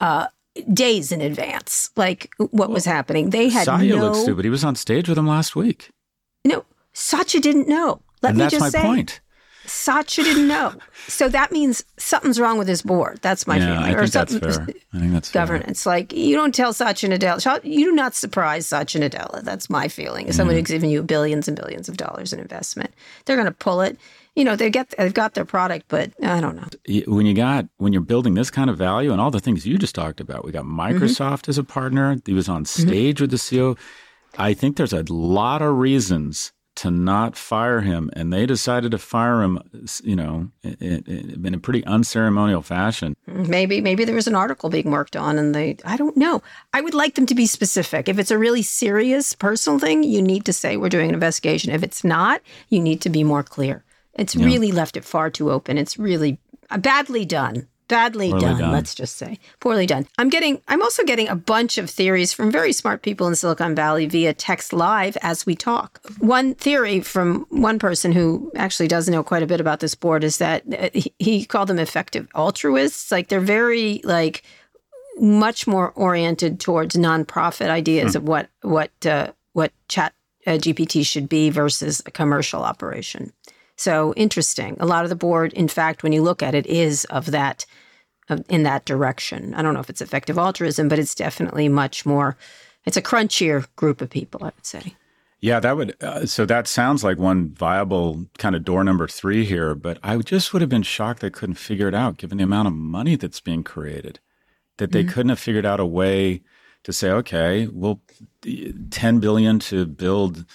uh, 0.00 0.26
days 0.72 1.12
in 1.12 1.20
advance, 1.20 1.90
like 1.96 2.30
what 2.50 2.70
was 2.70 2.84
happening. 2.84 3.30
They 3.30 3.48
had 3.48 3.64
Satya 3.64 3.96
no 3.96 4.02
looks 4.02 4.20
stupid. 4.20 4.44
He 4.44 4.50
was 4.50 4.64
on 4.64 4.76
stage 4.76 5.08
with 5.08 5.18
him 5.18 5.26
last 5.26 5.56
week. 5.56 5.90
no. 6.44 6.64
Satya 6.96 7.40
didn't 7.40 7.66
know. 7.66 8.00
Let 8.22 8.30
and 8.30 8.38
me 8.38 8.44
that's 8.44 8.52
just 8.52 8.60
my 8.60 8.68
say, 8.68 8.82
point. 8.82 9.20
Satya 9.66 10.24
didn't 10.24 10.46
know. 10.46 10.74
So 11.08 11.28
that 11.28 11.50
means 11.50 11.84
something's 11.96 12.38
wrong 12.38 12.58
with 12.58 12.68
his 12.68 12.82
board. 12.82 13.18
That's 13.20 13.46
my 13.46 13.56
yeah, 13.56 13.66
feeling. 13.66 13.82
I 13.82 13.92
or 13.94 14.00
think 14.02 14.12
that's 14.12 14.32
something- 14.32 14.50
fair. 14.52 14.74
I 14.92 14.98
think 15.00 15.12
that's 15.12 15.28
fair. 15.32 15.42
governance. 15.42 15.86
Like 15.86 16.12
you 16.12 16.36
don't 16.36 16.54
tell 16.54 16.72
Satya 16.72 17.08
Nadella, 17.08 17.64
you 17.64 17.86
do 17.86 17.92
not 17.92 18.14
surprise 18.14 18.66
Satya 18.66 19.00
Nadella. 19.00 19.42
That's 19.42 19.68
my 19.68 19.88
feeling. 19.88 20.30
Someone 20.32 20.54
mm-hmm. 20.54 20.60
who's 20.60 20.70
giving 20.70 20.90
you 20.90 21.02
billions 21.02 21.48
and 21.48 21.56
billions 21.56 21.88
of 21.88 21.96
dollars 21.96 22.32
in 22.32 22.38
investment, 22.38 22.94
they're 23.24 23.36
going 23.36 23.46
to 23.46 23.52
pull 23.52 23.80
it. 23.80 23.98
You 24.34 24.44
know, 24.44 24.56
they 24.56 24.68
get 24.70 24.92
they've 24.98 25.14
got 25.14 25.34
their 25.34 25.44
product, 25.44 25.86
but 25.88 26.12
I 26.22 26.40
don't 26.40 26.56
know. 26.56 27.04
When 27.06 27.24
you 27.26 27.34
got 27.34 27.66
when 27.76 27.92
you're 27.92 28.02
building 28.02 28.34
this 28.34 28.50
kind 28.50 28.68
of 28.68 28.76
value 28.76 29.12
and 29.12 29.20
all 29.20 29.30
the 29.30 29.40
things 29.40 29.64
you 29.66 29.78
just 29.78 29.94
talked 29.94 30.20
about 30.20 30.44
we 30.44 30.52
got 30.52 30.64
Mm-hmm. 30.64 30.80
microsoft 30.80 31.48
as 31.48 31.58
a 31.58 31.64
partner 31.64 32.16
he 32.26 32.32
was 32.32 32.48
on 32.48 32.64
stage 32.64 33.20
with 33.20 33.30
the 33.30 33.36
ceo 33.36 33.78
i 34.38 34.52
think 34.54 34.76
there's 34.76 34.92
a 34.92 35.04
lot 35.12 35.62
of 35.62 35.76
reasons 35.76 36.52
to 36.76 36.90
not 36.90 37.36
fire 37.36 37.80
him 37.82 38.10
and 38.14 38.32
they 38.32 38.44
decided 38.46 38.90
to 38.90 38.98
fire 38.98 39.42
him 39.42 39.60
you 40.02 40.16
know 40.16 40.48
in, 40.62 40.74
in, 41.06 41.46
in 41.46 41.54
a 41.54 41.58
pretty 41.58 41.84
unceremonial 41.86 42.62
fashion 42.62 43.14
Maybe 43.26 43.80
maybe 43.80 44.04
there 44.04 44.14
was 44.14 44.26
an 44.26 44.34
article 44.34 44.68
being 44.70 44.90
worked 44.90 45.16
on, 45.16 45.38
and 45.38 45.54
they 45.54 45.76
I 45.84 45.96
don't 45.96 46.16
know. 46.16 46.42
I 46.72 46.80
would 46.80 46.94
like 46.94 47.14
them 47.14 47.26
to 47.26 47.34
be 47.34 47.46
specific. 47.46 48.08
If 48.08 48.18
it's 48.18 48.30
a 48.30 48.38
really 48.38 48.62
serious 48.62 49.34
personal 49.34 49.78
thing, 49.78 50.02
you 50.04 50.20
need 50.22 50.44
to 50.44 50.52
say 50.52 50.76
we're 50.76 50.88
doing 50.96 51.08
an 51.08 51.14
investigation. 51.14 51.72
If 51.72 51.82
it's 51.82 52.04
not, 52.04 52.40
you 52.68 52.80
need 52.80 53.00
to 53.02 53.10
be 53.10 53.24
more 53.24 53.42
clear. 53.42 53.82
It's 54.16 54.36
really 54.36 54.72
left 54.72 54.96
it 54.96 55.04
far 55.04 55.30
too 55.30 55.50
open. 55.50 55.78
It's 55.78 55.98
really 55.98 56.38
uh, 56.70 56.78
badly 56.78 57.24
done. 57.24 57.68
Badly 57.86 58.30
done, 58.30 58.58
done. 58.58 58.72
let's 58.72 58.94
just 58.94 59.16
say. 59.16 59.38
Poorly 59.60 59.84
done. 59.84 60.06
I'm 60.16 60.30
getting 60.30 60.62
I'm 60.68 60.80
also 60.80 61.04
getting 61.04 61.28
a 61.28 61.36
bunch 61.36 61.76
of 61.76 61.90
theories 61.90 62.32
from 62.32 62.50
very 62.50 62.72
smart 62.72 63.02
people 63.02 63.28
in 63.28 63.34
Silicon 63.34 63.74
Valley 63.74 64.06
via 64.06 64.32
text 64.32 64.72
live 64.72 65.18
as 65.20 65.44
we 65.44 65.54
talk. 65.54 66.00
One 66.18 66.54
theory 66.54 67.00
from 67.00 67.44
one 67.50 67.78
person 67.78 68.12
who 68.12 68.50
actually 68.56 68.88
does 68.88 69.06
know 69.08 69.22
quite 69.22 69.42
a 69.42 69.46
bit 69.46 69.60
about 69.60 69.80
this 69.80 69.94
board 69.94 70.24
is 70.24 70.38
that 70.38 70.62
uh, 70.72 70.88
he, 71.18 71.44
called 71.44 71.68
them 71.68 71.78
effective 71.78 72.26
altruists. 72.34 73.12
Like 73.12 73.28
they're 73.28 73.38
very 73.38 74.00
like 74.02 74.44
much 75.18 75.66
more 75.66 75.90
oriented 75.90 76.60
towards 76.60 76.96
nonprofit 76.96 77.68
ideas 77.68 78.16
of 78.16 78.22
what 78.22 78.48
what 78.62 78.90
uh, 79.04 79.32
what 79.52 79.72
chat 79.88 80.14
uh, 80.46 80.52
GPT 80.52 81.04
should 81.04 81.28
be 81.28 81.50
versus 81.50 82.02
a 82.06 82.10
commercial 82.10 82.62
operation. 82.62 83.32
So 83.76 84.14
interesting. 84.14 84.76
A 84.80 84.86
lot 84.86 85.04
of 85.04 85.10
the 85.10 85.16
board, 85.16 85.52
in 85.52 85.68
fact, 85.68 86.02
when 86.02 86.12
you 86.12 86.22
look 86.22 86.42
at 86.42 86.54
it, 86.54 86.66
is 86.66 87.04
of 87.06 87.30
that 87.32 87.66
of, 88.28 88.44
in 88.48 88.62
that 88.62 88.84
direction. 88.84 89.54
I 89.54 89.62
don't 89.62 89.74
know 89.74 89.80
if 89.80 89.90
it's 89.90 90.00
effective 90.00 90.38
altruism, 90.38 90.88
but 90.88 90.98
it's 90.98 91.14
definitely 91.14 91.68
much 91.68 92.06
more. 92.06 92.36
It's 92.86 92.96
a 92.96 93.02
crunchier 93.02 93.66
group 93.76 94.00
of 94.00 94.10
people, 94.10 94.40
I 94.42 94.46
would 94.46 94.66
say. 94.66 94.94
Yeah, 95.40 95.60
that 95.60 95.76
would. 95.76 95.94
Uh, 96.02 96.24
so 96.24 96.46
that 96.46 96.66
sounds 96.66 97.04
like 97.04 97.18
one 97.18 97.50
viable 97.50 98.24
kind 98.38 98.56
of 98.56 98.64
door 98.64 98.82
number 98.82 99.06
three 99.06 99.44
here. 99.44 99.74
But 99.74 99.98
I 100.02 100.16
just 100.18 100.52
would 100.52 100.62
have 100.62 100.70
been 100.70 100.82
shocked 100.82 101.20
they 101.20 101.28
couldn't 101.28 101.56
figure 101.56 101.88
it 101.88 101.94
out, 101.94 102.16
given 102.16 102.38
the 102.38 102.44
amount 102.44 102.68
of 102.68 102.74
money 102.74 103.16
that's 103.16 103.40
being 103.40 103.62
created. 103.62 104.20
That 104.78 104.92
they 104.92 105.04
couldn't 105.04 105.28
have 105.28 105.38
figured 105.38 105.66
out 105.66 105.80
a 105.80 105.86
way 105.86 106.42
to 106.82 106.92
say, 106.92 107.10
okay, 107.10 107.66
well, 107.66 108.00
ten 108.90 109.20
billion 109.20 109.58
to 109.60 109.86
build, 109.86 110.46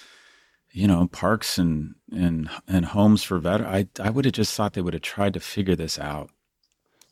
you 0.71 0.88
know, 0.88 1.07
parks 1.07 1.57
and 1.57 1.95
and 2.11 2.49
and 2.67 2.85
homes 2.85 3.23
for 3.23 3.39
veterans. 3.39 3.88
I 3.99 4.03
I 4.07 4.09
would 4.09 4.25
have 4.25 4.33
just 4.33 4.53
thought 4.55 4.73
they 4.73 4.81
would 4.81 4.93
have 4.93 5.01
tried 5.03 5.33
to 5.33 5.39
figure 5.39 5.75
this 5.75 5.97
out. 5.99 6.29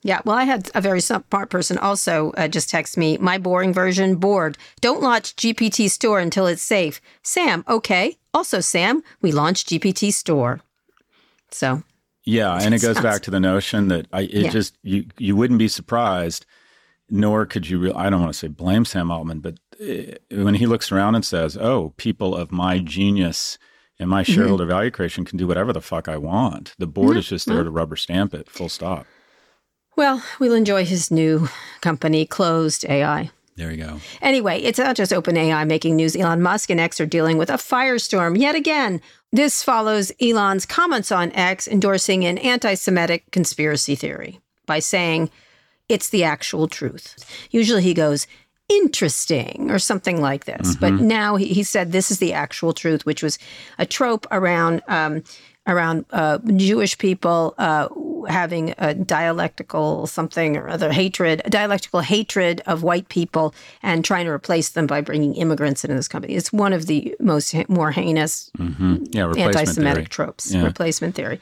Yeah, 0.03 0.21
well, 0.25 0.37
I 0.37 0.43
had 0.43 0.69
a 0.75 0.79
very 0.79 1.01
smart 1.01 1.49
person 1.49 1.77
also 1.79 2.31
uh, 2.37 2.47
just 2.47 2.69
text 2.69 2.97
me, 2.97 3.17
my 3.17 3.39
boring 3.39 3.73
version, 3.73 4.15
bored. 4.15 4.55
Don't 4.79 5.01
launch 5.01 5.35
GPT 5.35 5.89
Store 5.89 6.19
until 6.19 6.45
it's 6.45 6.61
safe. 6.61 7.01
Sam, 7.23 7.63
okay. 7.67 8.15
Also, 8.33 8.59
Sam, 8.59 9.01
we 9.21 9.31
launched 9.31 9.67
GPT 9.69 10.13
Store. 10.13 10.61
So, 11.49 11.81
Yeah, 12.23 12.53
and 12.61 12.75
it 12.75 12.81
goes 12.87 13.01
back 13.01 13.23
to 13.23 13.31
the 13.31 13.39
notion 13.39 13.87
that 13.87 14.05
I 14.13 14.21
it 14.21 14.33
Yeah. 14.45 14.49
just 14.51 14.77
you 14.83 15.05
you 15.17 15.35
wouldn't 15.35 15.59
be 15.59 15.67
surprised, 15.67 16.45
nor 17.09 17.45
could 17.47 17.67
you. 17.67 17.79
Re- 17.79 17.93
I 17.93 18.09
don't 18.11 18.21
want 18.21 18.31
to 18.33 18.37
say 18.37 18.47
blame 18.47 18.85
Sam 18.85 19.09
Altman, 19.11 19.39
but 19.39 19.55
Eh, 19.79 20.15
when 20.31 20.55
he 20.55 20.65
looks 20.65 20.91
around 20.91 21.15
and 21.15 21.25
says, 21.25 21.57
"Oh, 21.57 21.93
people 21.97 22.35
of 22.35 22.51
my 22.51 22.77
hmm. 22.77 22.85
genius 22.85 23.57
and 23.99 24.09
my 24.09 24.23
mm-hmm. 24.23 24.33
shareholder 24.33 24.65
value 24.65 24.91
creation 24.91 25.25
can 25.25 25.37
do 25.37 25.47
whatever 25.47 25.73
the 25.73 25.81
fuck 25.81 26.07
I 26.07 26.17
want," 26.17 26.73
the 26.77 26.87
board 26.87 27.17
is 27.17 27.29
just 27.29 27.47
there 27.47 27.63
to 27.63 27.69
rubber 27.69 27.95
stamp 27.95 28.33
it. 28.33 28.49
Full 28.49 28.69
stop. 28.69 29.05
well, 29.95 30.23
we'll 30.39 30.53
enjoy 30.53 30.85
his 30.85 31.09
new 31.09 31.49
company, 31.81 32.25
Closed 32.25 32.85
AI. 32.85 33.31
There 33.55 33.71
you 33.71 33.83
go. 33.83 33.99
Anyway, 34.21 34.61
it's 34.61 34.77
not 34.77 34.95
just 34.95 35.11
OpenAI 35.11 35.65
making 35.65 35.95
news. 35.95 36.15
Elon 36.15 36.43
Musk 36.43 36.69
and 36.69 36.79
X 36.79 37.01
are 37.01 37.07
dealing 37.07 37.39
with 37.39 37.49
a 37.49 37.53
firestorm 37.53 38.37
yet 38.37 38.53
again. 38.53 39.01
This 39.31 39.63
follows 39.63 40.11
Elon's 40.21 40.67
comments 40.67 41.11
on 41.11 41.31
X 41.31 41.67
endorsing 41.67 42.23
an 42.23 42.37
anti 42.37 42.75
Semitic 42.75 43.31
conspiracy 43.31 43.95
theory 43.95 44.39
by 44.67 44.77
saying 44.77 45.31
it's 45.89 46.09
the 46.09 46.23
actual 46.23 46.67
truth. 46.67 47.15
Usually 47.49 47.81
he 47.81 47.95
goes, 47.95 48.27
interesting 48.69 49.71
or 49.71 49.79
something 49.79 50.21
like 50.21 50.45
this. 50.45 50.75
But 50.75 50.93
now 50.93 51.35
he, 51.35 51.47
he 51.47 51.63
said 51.63 51.91
this 51.91 52.11
is 52.11 52.19
the 52.19 52.33
actual 52.33 52.73
truth, 52.73 53.05
which 53.05 53.23
was 53.23 53.39
a 53.77 53.85
trope 53.85 54.27
around. 54.31 54.81
Um, 54.87 55.23
around 55.69 56.05
uh, 56.11 56.37
Jewish 56.55 56.97
people 56.97 57.53
uh, 57.57 57.89
having 58.27 58.73
a 58.77 58.93
dialectical 58.93 60.07
something 60.07 60.57
or 60.57 60.69
other 60.69 60.91
hatred, 60.91 61.41
a 61.45 61.49
dialectical 61.49 62.01
hatred 62.01 62.61
of 62.65 62.83
white 62.83 63.09
people, 63.09 63.53
and 63.83 64.03
trying 64.05 64.25
to 64.25 64.31
replace 64.31 64.69
them 64.69 64.87
by 64.87 65.01
bringing 65.01 65.35
immigrants 65.35 65.83
into 65.83 65.95
this 65.95 66.07
company. 66.07 66.35
It's 66.35 66.51
one 66.53 66.73
of 66.73 66.85
the 66.87 67.15
most 67.19 67.55
more 67.69 67.91
heinous 67.91 68.49
hmm 68.57 68.97
Yeah, 69.11 69.31
anti-Semitic 69.35 69.95
theory. 69.95 70.05
tropes, 70.07 70.53
Yeah. 70.53 70.63
replacement 70.65 71.15
theory. 71.15 71.39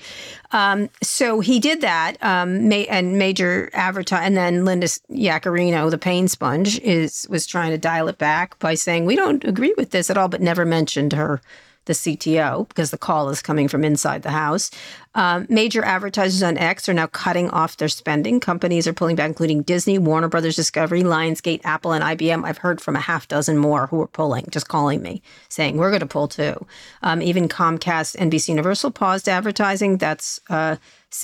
Um, 0.52 0.90
so 1.02 1.40
he 1.40 1.60
did 1.60 1.82
that, 1.82 2.18
um, 2.22 2.70
ma- 2.70 2.76
and 2.90 3.18
major 3.18 3.70
advertise, 3.74 4.26
and 4.26 4.38
then 4.38 4.66
Linda 4.66 4.88
Yaccarino, 5.12 5.90
the 5.92 5.98
pain 5.98 6.28
sponge, 6.28 6.80
is 6.80 7.26
was 7.30 7.46
trying 7.46 7.72
to 7.72 7.78
dial 7.78 8.08
it 8.08 8.18
back 8.18 8.58
by 8.60 8.76
saying 8.76 9.06
we 9.06 9.16
don't 9.16 9.44
agree 9.44 9.74
with 9.78 9.92
this 9.92 10.10
at 10.10 10.18
all, 10.18 10.28
but 10.28 10.42
never 10.42 10.66
mentioned 10.66 11.14
her. 11.14 11.42
The 11.86 11.94
CTO, 11.94 12.68
because 12.68 12.92
the 12.92 12.98
call 12.98 13.30
is 13.30 13.42
coming 13.42 13.68
from 13.68 13.84
inside 13.84 14.24
the 14.24 14.32
house. 14.32 14.72
Um, 15.14 15.46
major 15.50 15.84
advertisers 15.84 16.44
on 16.44 16.58
X 16.58 16.90
are 16.90 16.94
now 16.94 17.08
cutting 17.08 17.50
off 17.52 17.78
their 17.78 17.88
spending. 17.88 18.40
Companies 18.40 18.88
are 18.88 18.94
pulling 18.94 19.16
back, 19.16 19.28
including 19.28 19.62
Disney, 19.62 19.98
Warner 19.98 20.28
Brothers 20.28 20.56
Discovery, 20.56 21.04
Lionsgate, 21.04 21.62
Apple, 21.64 21.94
and 21.94 22.04
IBM. 22.04 22.44
I've 22.44 22.58
heard 22.58 22.82
from 22.82 22.96
a 22.96 23.00
half 23.00 23.28
dozen 23.28 23.58
more 23.58 23.88
who 23.88 24.02
are 24.02 24.08
pulling, 24.08 24.48
just 24.50 24.68
calling 24.68 25.02
me, 25.02 25.22
saying 25.48 25.78
we're 25.78 25.90
going 25.90 26.02
to 26.02 26.06
pull 26.06 26.28
too. 26.28 26.66
Um, 27.02 27.22
even 27.22 27.48
Comcast, 27.48 28.18
NBC 28.18 28.50
Universal 28.50 28.92
paused 28.92 29.30
advertising. 29.30 29.98
That's 29.98 30.40
uh, 30.50 30.76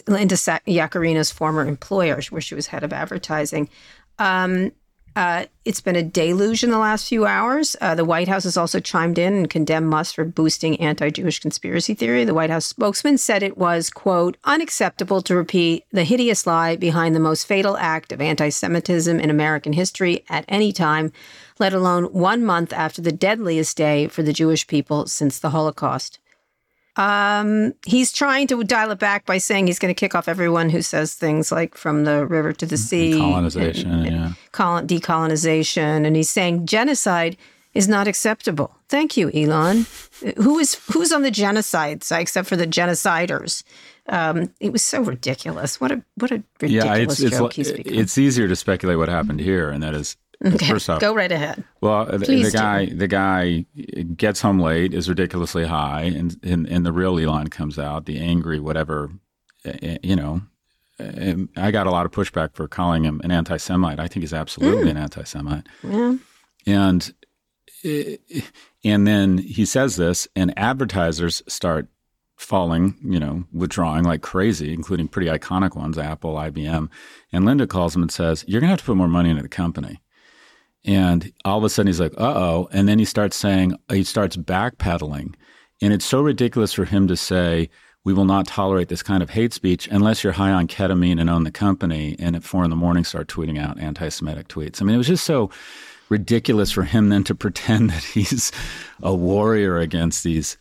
Linda 0.08 0.36
Yaccarino's 0.36 1.32
former 1.32 1.66
employer, 1.66 2.22
where 2.30 2.42
she 2.42 2.56
was 2.56 2.68
head 2.68 2.84
of 2.84 2.94
advertising. 2.94 3.70
Um, 4.20 4.72
uh, 5.16 5.46
it's 5.66 5.82
been 5.82 5.96
a 5.96 6.04
deluge 6.04 6.64
in 6.64 6.72
the 6.72 6.78
last 6.78 7.08
few 7.10 7.26
hours. 7.26 7.76
Uh, 7.82 7.96
the 7.96 8.06
White 8.06 8.28
House 8.28 8.46
has 8.46 8.56
also 8.56 8.80
chimed 8.80 9.18
in 9.18 9.34
and 9.34 9.50
condemned 9.50 9.90
Musk 9.90 10.16
for 10.16 10.24
boosting 10.24 10.80
anti-Jewish 10.80 11.40
conspiracy 11.40 11.94
theory. 11.94 12.24
The 12.24 12.34
White 12.34 12.50
House 12.50 12.66
spokesman 12.66 13.18
said 13.18 13.44
it 13.44 13.58
was, 13.58 13.90
quote, 13.90 14.38
unacceptable 14.46 15.22
to 15.24 15.36
repeat 15.36 15.86
the 15.92 16.06
hideous 16.06 16.48
lie 16.48 16.78
behind 16.78 17.14
the 17.14 17.20
most 17.20 17.46
fatal 17.46 17.78
act 17.78 18.12
of 18.12 18.22
anti-Semitism 18.22 19.20
in 19.20 19.30
American 19.30 19.74
history 19.74 20.24
at 20.30 20.46
any 20.48 20.72
time, 20.72 21.12
let 21.60 21.74
alone 21.74 22.06
one 22.06 22.46
month 22.46 22.72
after 22.72 23.02
the 23.02 23.12
deadliest 23.12 23.76
day 23.76 24.08
for 24.08 24.24
the 24.24 24.34
Jewish 24.34 24.66
people 24.66 25.08
since 25.08 25.38
the 25.38 25.50
Holocaust. 25.50 26.20
Um, 26.98 27.74
he's 27.86 28.12
trying 28.12 28.48
to 28.48 28.64
dial 28.64 28.92
it 28.92 29.00
back 29.00 29.26
by 29.26 29.38
saying 29.38 29.68
he's 29.68 29.80
going 29.80 29.94
to 29.94 29.98
kick 30.00 30.14
off 30.14 30.28
everyone 30.28 30.70
who 30.70 30.82
says 30.82 31.14
things 31.14 31.52
like 31.52 31.76
"from 31.78 32.04
the 32.04 32.26
river 32.26 32.52
to 32.54 32.66
the 32.66 32.78
sea," 32.78 33.18
Colonization, 33.18 33.92
and- 33.92 34.06
and 34.08 34.16
yeah. 34.16 34.32
colon- 34.52 34.88
decolonization, 34.88 36.06
and 36.06 36.16
he's 36.16 36.30
saying 36.30 36.66
genocide 36.66 37.38
is 37.74 37.88
not 37.88 38.08
acceptable. 38.08 38.76
Thank 38.90 39.16
you, 39.16 39.32
Elon. 39.34 39.86
Who 40.38 40.60
is 40.60 40.76
who's 40.92 41.12
on 41.14 41.22
the 41.22 41.32
genocide 41.32 42.04
side 42.04 42.22
except 42.22 42.50
for 42.50 42.58
the 42.58 42.68
genociders? 42.68 43.64
Um, 44.10 44.52
it 44.60 44.74
was 44.74 44.84
so 44.84 45.02
ridiculous. 45.02 45.80
What 45.80 45.92
a 45.92 46.04
what 46.16 46.32
a 46.32 46.44
ridiculous 46.60 46.86
Yeah, 46.86 46.96
it's 47.04 47.20
it's 47.22 47.38
joke 47.38 47.52
li- 47.58 47.64
he's 47.64 47.72
become. 47.72 47.94
it's 47.94 48.18
easier 48.18 48.48
to 48.50 48.56
speculate 48.56 48.98
what 48.98 49.08
happened 49.08 49.40
here, 49.40 49.70
and 49.70 49.82
that 49.84 49.94
is 49.94 50.18
okay, 50.46 50.68
first 50.70 50.90
off, 50.90 51.00
go 51.02 51.14
right 51.16 51.32
ahead. 51.32 51.64
Well, 51.82 52.06
the, 52.06 52.18
the 52.20 52.26
do. 52.26 52.52
guy 52.52 52.86
the 52.88 53.08
guy 53.08 53.66
gets 54.16 54.42
home 54.42 54.60
late, 54.60 54.94
is 54.94 55.08
ridiculously 55.10 55.66
high, 55.66 56.04
and 56.04 56.38
and, 56.44 56.68
and 56.68 56.86
the 56.86 56.92
real 56.94 57.18
Elon 57.20 57.48
comes 57.50 57.78
out, 57.80 58.06
the 58.06 58.20
angry 58.20 58.60
whatever, 58.60 59.12
uh, 59.66 59.98
you 60.04 60.16
know. 60.16 60.42
I 61.58 61.72
got 61.72 61.88
a 61.88 61.92
lot 61.92 62.06
of 62.06 62.12
pushback 62.12 62.54
for 62.54 62.68
calling 62.68 63.04
him 63.04 63.22
an 63.24 63.32
anti-Semite. 63.32 64.00
I 64.00 64.08
think 64.08 64.22
he's 64.22 64.34
absolutely 64.36 64.86
Mm. 64.86 64.92
an 64.92 64.98
anti-Semite, 64.98 65.68
Yeah. 65.84 66.16
and 66.68 67.14
uh, 67.84 68.42
and 68.84 69.08
then 69.08 69.40
he 69.40 69.66
says 69.66 69.96
this, 69.96 70.28
and 70.36 70.54
advertisers 70.58 71.42
start 71.48 71.88
falling, 72.38 72.96
you 73.04 73.20
know, 73.20 73.46
withdrawing 73.52 74.04
like 74.04 74.22
crazy, 74.22 74.74
including 74.74 75.08
pretty 75.08 75.28
iconic 75.30 75.76
ones, 75.76 75.98
Apple, 75.98 76.36
IBM. 76.36 76.90
And 77.32 77.46
Linda 77.46 77.66
calls 77.66 77.96
him 77.96 78.04
and 78.04 78.12
says, 78.12 78.46
"You're 78.48 78.62
gonna 78.62 78.72
have 78.72 78.80
to 78.80 78.86
put 78.86 78.98
more 78.98 79.08
money 79.08 79.30
into 79.32 79.42
the 79.42 79.50
company." 79.50 80.02
And 80.84 81.32
all 81.46 81.58
of 81.58 81.64
a 81.64 81.70
sudden 81.70 81.88
he's 81.88 82.00
like, 82.00 82.14
uh 82.14 82.34
oh. 82.36 82.70
And 82.72 82.88
then 82.88 83.00
he 83.00 83.06
starts 83.06 83.38
saying, 83.38 83.78
he 83.90 84.04
starts 84.04 84.36
backpedaling. 84.36 85.36
And 85.82 85.94
it's 85.94 86.06
so 86.06 86.22
ridiculous 86.22 86.74
for 86.74 86.86
him 86.86 87.08
to 87.08 87.18
say, 87.18 87.70
we 88.04 88.14
will 88.14 88.26
not 88.26 88.48
tolerate 88.48 88.88
this 88.88 89.04
kind 89.04 89.22
of 89.22 89.30
hate 89.30 89.54
speech 89.54 89.88
unless 89.92 90.24
you're 90.24 90.34
high 90.34 90.52
on 90.52 90.68
ketamine 90.68 91.20
and 91.20 91.30
own 91.30 91.44
the 91.44 91.52
company 91.52 92.16
and 92.20 92.36
at 92.36 92.44
four 92.44 92.64
in 92.64 92.70
the 92.70 92.76
morning 92.76 93.04
start 93.04 93.28
tweeting 93.28 93.60
out 93.60 93.80
anti 93.80 94.10
Semitic 94.10 94.48
tweets. 94.48 94.82
I 94.82 94.86
mean, 94.86 94.96
it 94.96 94.98
was 94.98 95.08
just 95.08 95.26
so 95.26 95.52
ridiculous 96.10 96.72
for 96.72 96.84
him 96.84 97.10
then 97.10 97.24
to 97.26 97.36
pretend 97.36 97.90
that 97.92 98.04
he's 98.04 98.52
a 99.02 99.14
warrior 99.14 99.78
against 99.78 100.24
these 100.24 100.58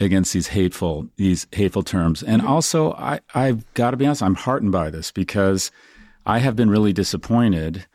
against 0.00 0.32
these 0.32 0.48
hateful 0.48 1.08
these 1.16 1.46
hateful 1.52 1.82
terms. 1.82 2.22
And 2.22 2.42
also 2.42 2.92
I, 2.94 3.20
I've 3.34 3.72
got 3.74 3.92
to 3.92 3.96
be 3.96 4.06
honest, 4.06 4.22
I'm 4.22 4.34
heartened 4.34 4.72
by 4.72 4.90
this 4.90 5.12
because 5.12 5.70
I 6.26 6.38
have 6.38 6.56
been 6.56 6.70
really 6.70 6.92
disappointed 6.92 7.86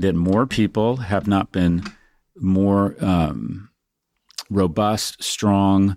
that 0.00 0.14
more 0.14 0.46
people 0.46 0.96
have 0.96 1.26
not 1.26 1.52
been 1.52 1.82
more 2.36 2.96
um, 3.00 3.68
robust, 4.48 5.22
strong, 5.22 5.96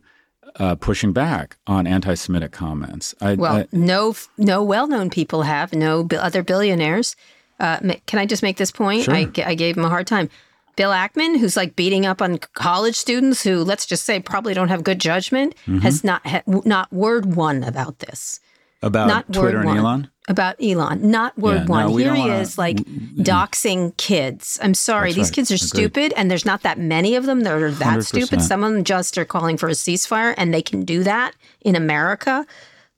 uh, 0.60 0.76
pushing 0.76 1.14
back 1.14 1.58
on 1.68 1.88
anti-Semitic 1.88 2.52
comments. 2.52 3.16
I, 3.22 3.34
Well, 3.36 3.58
I- 3.58 3.68
no, 3.72 4.16
no 4.38 4.64
well-known 4.64 5.10
people 5.10 5.44
have. 5.44 5.74
No 5.74 6.04
bi- 6.04 6.18
other 6.18 6.44
billionaires. 6.44 7.16
Uh, 7.60 7.78
can 8.06 8.20
I 8.20 8.26
just 8.26 8.44
make 8.44 8.58
this 8.58 8.72
point? 8.72 9.04
Sure. 9.04 9.16
I, 9.16 9.30
I 9.46 9.56
gave 9.56 9.78
him 9.78 9.86
a 9.86 9.90
hard 9.90 10.08
time. 10.08 10.30
Bill 10.76 10.92
Ackman, 10.92 11.38
who's 11.40 11.56
like 11.56 11.76
beating 11.76 12.06
up 12.06 12.22
on 12.22 12.40
college 12.56 12.96
students 12.96 13.44
who, 13.44 13.64
let's 13.64 13.86
just 13.86 14.06
say, 14.06 14.20
probably 14.20 14.54
don't 14.54 14.70
have 14.70 14.84
good 14.84 15.00
judgment, 15.00 15.56
Mm-hmm. 15.68 15.80
has 15.80 16.04
not 16.04 16.26
ha- 16.28 16.42
not 16.48 16.92
word 16.92 17.36
one 17.36 17.64
about 17.64 18.00
this. 18.00 18.40
About 18.84 19.08
not 19.08 19.32
Twitter 19.34 19.58
and 19.60 19.66
one. 19.68 19.78
Elon. 19.78 20.10
About 20.30 20.56
Elon, 20.64 21.10
not 21.12 21.38
word 21.38 21.62
Yeah, 21.64 21.66
one. 21.66 21.92
we 21.92 22.04
Here 22.04 22.16
he 22.16 22.30
is, 22.30 22.58
like 22.58 22.78
doxing 22.78 23.96
kids. 23.98 24.58
I'm 24.62 24.74
sorry, 24.74 25.10
That's 25.10 25.16
these 25.18 25.28
right. 25.30 25.36
kids 25.36 25.52
are 25.52 25.56
Agreed. 25.56 25.68
stupid, 25.68 26.14
and 26.16 26.30
there's 26.32 26.46
not 26.46 26.62
that 26.62 26.78
many 26.80 27.16
of 27.16 27.26
them 27.26 27.42
that 27.42 27.54
are 27.62 27.72
that 27.72 27.98
100%. 28.00 28.04
stupid. 28.06 28.42
Some 28.42 28.64
of 28.64 28.72
them 28.72 28.84
just 28.84 29.18
are 29.18 29.26
calling 29.26 29.58
for 29.58 29.68
a 29.68 29.74
ceasefire, 29.74 30.34
and 30.38 30.54
they 30.54 30.62
can 30.62 30.86
do 30.86 31.04
that 31.04 31.34
in 31.62 31.76
America. 31.76 32.46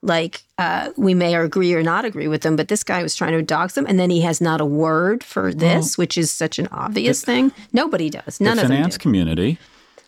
Like 0.02 0.43
uh, 0.60 0.91
we 0.98 1.15
may 1.15 1.34
agree 1.36 1.74
or 1.74 1.82
not 1.82 2.06
agree 2.06 2.28
with 2.28 2.41
them, 2.43 2.56
but 2.56 2.67
this 2.67 2.84
guy 2.84 3.02
was 3.02 3.15
trying 3.15 3.32
to 3.32 3.41
dox 3.41 3.74
them, 3.74 3.86
and 3.88 4.00
then 4.00 4.12
he 4.12 4.21
has 4.21 4.39
not 4.39 4.62
a 4.62 4.65
word 4.65 5.24
for 5.24 5.52
this, 5.52 5.98
which 5.98 6.17
is 6.19 6.30
such 6.30 6.60
an 6.60 6.67
obvious 6.71 7.24
thing. 7.24 7.52
Nobody 7.74 8.12
does. 8.12 8.39
None 8.39 8.58
the 8.58 8.63
of 8.63 8.67
them 8.67 8.76
The 8.78 8.82
finance 8.84 8.98
community 9.00 9.58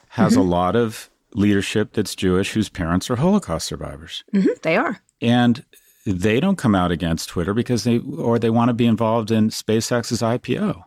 has 0.10 0.34
Mm-hmm. 0.34 0.42
a 0.42 0.44
lot 0.44 0.76
of 0.76 1.10
leadership 1.34 1.94
that's 1.94 2.16
Jewish 2.16 2.54
whose 2.54 2.70
parents 2.70 3.10
are 3.10 3.16
Holocaust 3.18 3.68
survivors. 3.68 4.24
Mhm, 4.34 4.62
they 4.62 4.78
are. 4.78 5.02
And 5.22 5.64
they 6.06 6.40
don't 6.40 6.58
come 6.58 6.74
out 6.76 6.92
against 6.92 7.30
Twitter 7.30 7.54
because 7.54 7.84
they 7.84 8.00
or 8.00 8.40
they 8.40 8.50
want 8.50 8.70
to 8.70 8.74
be 8.74 8.86
involved 8.86 9.30
in 9.32 9.50
SpaceX's 9.50 10.22
IPO. 10.22 10.84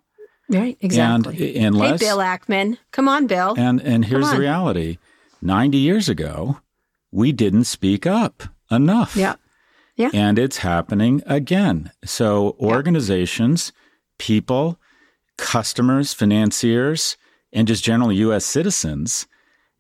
Right, 0.49 0.77
exactly. 0.81 1.57
And 1.57 1.77
hey, 1.77 1.97
Bill 1.99 2.19
Ackman, 2.19 2.79
come 2.91 3.09
on, 3.09 3.27
Bill. 3.27 3.55
and 3.57 3.81
and 3.83 4.05
here's 4.07 4.31
the 4.31 4.39
reality. 4.39 4.99
90 5.43 5.79
years 5.79 6.09
ago, 6.09 6.59
we 7.13 7.33
didn't 7.33 7.65
speak 7.65 8.07
up 8.07 8.43
enough. 8.71 9.17
Yeah, 9.17 9.35
yeah, 9.97 10.11
And 10.13 10.39
it's 10.39 10.59
happening 10.59 11.23
again. 11.27 11.93
So 12.05 12.57
organizations, 12.61 13.73
people, 14.19 14.79
customers, 15.37 16.13
financiers, 16.13 17.17
and 17.53 17.67
just 17.69 17.85
general 17.85 18.13
US 18.13 18.45
citizens 18.45 19.27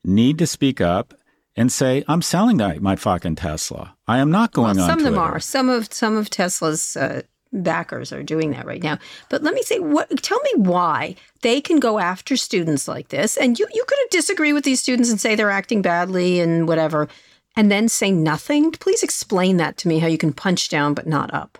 need 0.04 0.38
to 0.38 0.46
speak 0.46 0.80
up 0.80 1.14
and 1.56 1.70
say, 1.70 2.04
I'm 2.08 2.22
selling 2.22 2.58
my 2.80 2.96
fucking 2.96 3.36
Tesla. 3.36 3.96
I 4.06 4.18
am 4.18 4.30
not 4.30 4.52
going 4.52 4.76
well, 4.76 4.84
on 4.84 4.90
some 4.90 4.98
of 4.98 5.04
them 5.04 5.18
are. 5.18 5.40
Some 5.40 5.68
of 5.68 5.92
some 5.92 6.16
of 6.16 6.30
Tesla's 6.30 6.96
uh, 6.96 7.22
backers 7.52 8.12
are 8.12 8.22
doing 8.22 8.52
that 8.52 8.66
right 8.66 8.82
now. 8.82 8.98
But 9.28 9.42
let 9.42 9.54
me 9.54 9.62
say, 9.62 9.78
what? 9.78 10.08
Tell 10.22 10.40
me 10.40 10.50
why 10.56 11.16
they 11.42 11.60
can 11.60 11.80
go 11.80 11.98
after 11.98 12.36
students 12.36 12.86
like 12.88 13.08
this, 13.08 13.36
and 13.36 13.58
you 13.58 13.66
you 13.72 13.84
could 13.86 13.98
disagree 14.10 14.52
with 14.52 14.64
these 14.64 14.80
students 14.80 15.10
and 15.10 15.20
say 15.20 15.34
they're 15.34 15.50
acting 15.50 15.82
badly 15.82 16.40
and 16.40 16.68
whatever, 16.68 17.08
and 17.56 17.70
then 17.70 17.88
say 17.88 18.10
nothing. 18.10 18.72
Please 18.72 19.02
explain 19.02 19.56
that 19.58 19.76
to 19.78 19.88
me. 19.88 19.98
How 19.98 20.06
you 20.06 20.18
can 20.18 20.32
punch 20.32 20.68
down 20.68 20.94
but 20.94 21.06
not 21.06 21.32
up. 21.34 21.58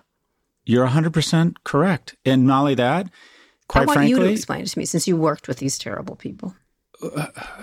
You're 0.65 0.87
100% 0.87 1.57
correct. 1.65 2.15
And 2.25 2.47
not 2.47 2.61
only 2.61 2.75
that, 2.77 3.07
I 3.07 3.11
quite 3.67 3.87
want 3.89 4.09
you 4.09 4.19
to 4.19 4.27
explain 4.27 4.61
it 4.63 4.69
to 4.69 4.79
me 4.79 4.85
since 4.85 5.09
you 5.09 5.17
worked 5.17 5.49
with 5.49 5.59
these 5.59 5.79
terrible 5.79 6.15
people. 6.15 6.55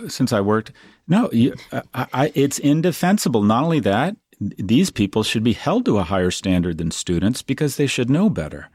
Since 0.07 0.33
I 0.33 0.41
worked, 0.41 0.71
no, 1.07 1.29
you, 1.31 1.53
I, 1.93 2.07
I, 2.13 2.31
it's 2.35 2.59
indefensible. 2.59 3.43
Not 3.43 3.63
only 3.63 3.79
that, 3.81 4.15
these 4.39 4.91
people 4.91 5.23
should 5.23 5.43
be 5.43 5.53
held 5.53 5.85
to 5.85 5.97
a 5.97 6.03
higher 6.03 6.31
standard 6.31 6.77
than 6.77 6.91
students 6.91 7.41
because 7.41 7.75
they 7.75 7.87
should 7.87 8.09
know 8.09 8.29
better. 8.29 8.69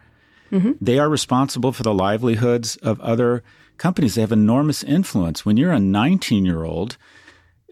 They 0.81 0.98
are 0.98 1.09
responsible 1.09 1.72
for 1.72 1.83
the 1.83 1.94
livelihoods 1.94 2.77
of 2.77 3.01
other 3.01 3.42
companies. 3.79 4.14
They 4.14 4.20
have 4.20 4.33
enormous 4.33 4.83
influence. 4.83 5.46
When 5.46 5.57
you're 5.57 5.72
a 5.72 5.81
19 5.81 6.44
year 6.44 6.64
old, 6.64 6.98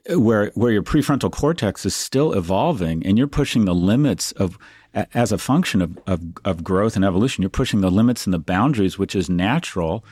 where 0.09 0.51
where 0.55 0.73
your 0.73 0.83
prefrontal 0.83 1.31
cortex 1.31 1.85
is 1.85 1.95
still 1.95 2.33
evolving, 2.33 3.05
and 3.05 3.19
you're 3.19 3.27
pushing 3.27 3.65
the 3.65 3.75
limits 3.75 4.33
of 4.33 4.57
as 4.93 5.31
a 5.31 5.39
function 5.39 5.83
of, 5.83 5.99
of, 6.07 6.21
of 6.45 6.65
growth 6.65 6.97
and 6.97 7.05
evolution, 7.05 7.43
you're 7.43 7.51
pushing 7.51 7.81
the 7.81 7.91
limits 7.91 8.27
and 8.27 8.35
the 8.35 8.41
boundaries, 8.41 8.99
which 8.99 9.15
is 9.15 9.31
natural 9.31 10.05
uh, 10.05 10.09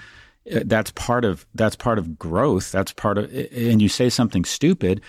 Uh, 0.53 0.61
that's 0.65 0.91
part 0.93 1.25
of 1.25 1.47
that's 1.55 1.77
part 1.77 1.99
of 1.99 2.19
growth 2.19 2.71
that's 2.73 2.93
part 2.93 3.19
of 3.19 3.33
and 3.53 3.83
you 3.83 3.89
say 3.89 4.09
something 4.09 4.45
stupid 4.45 5.01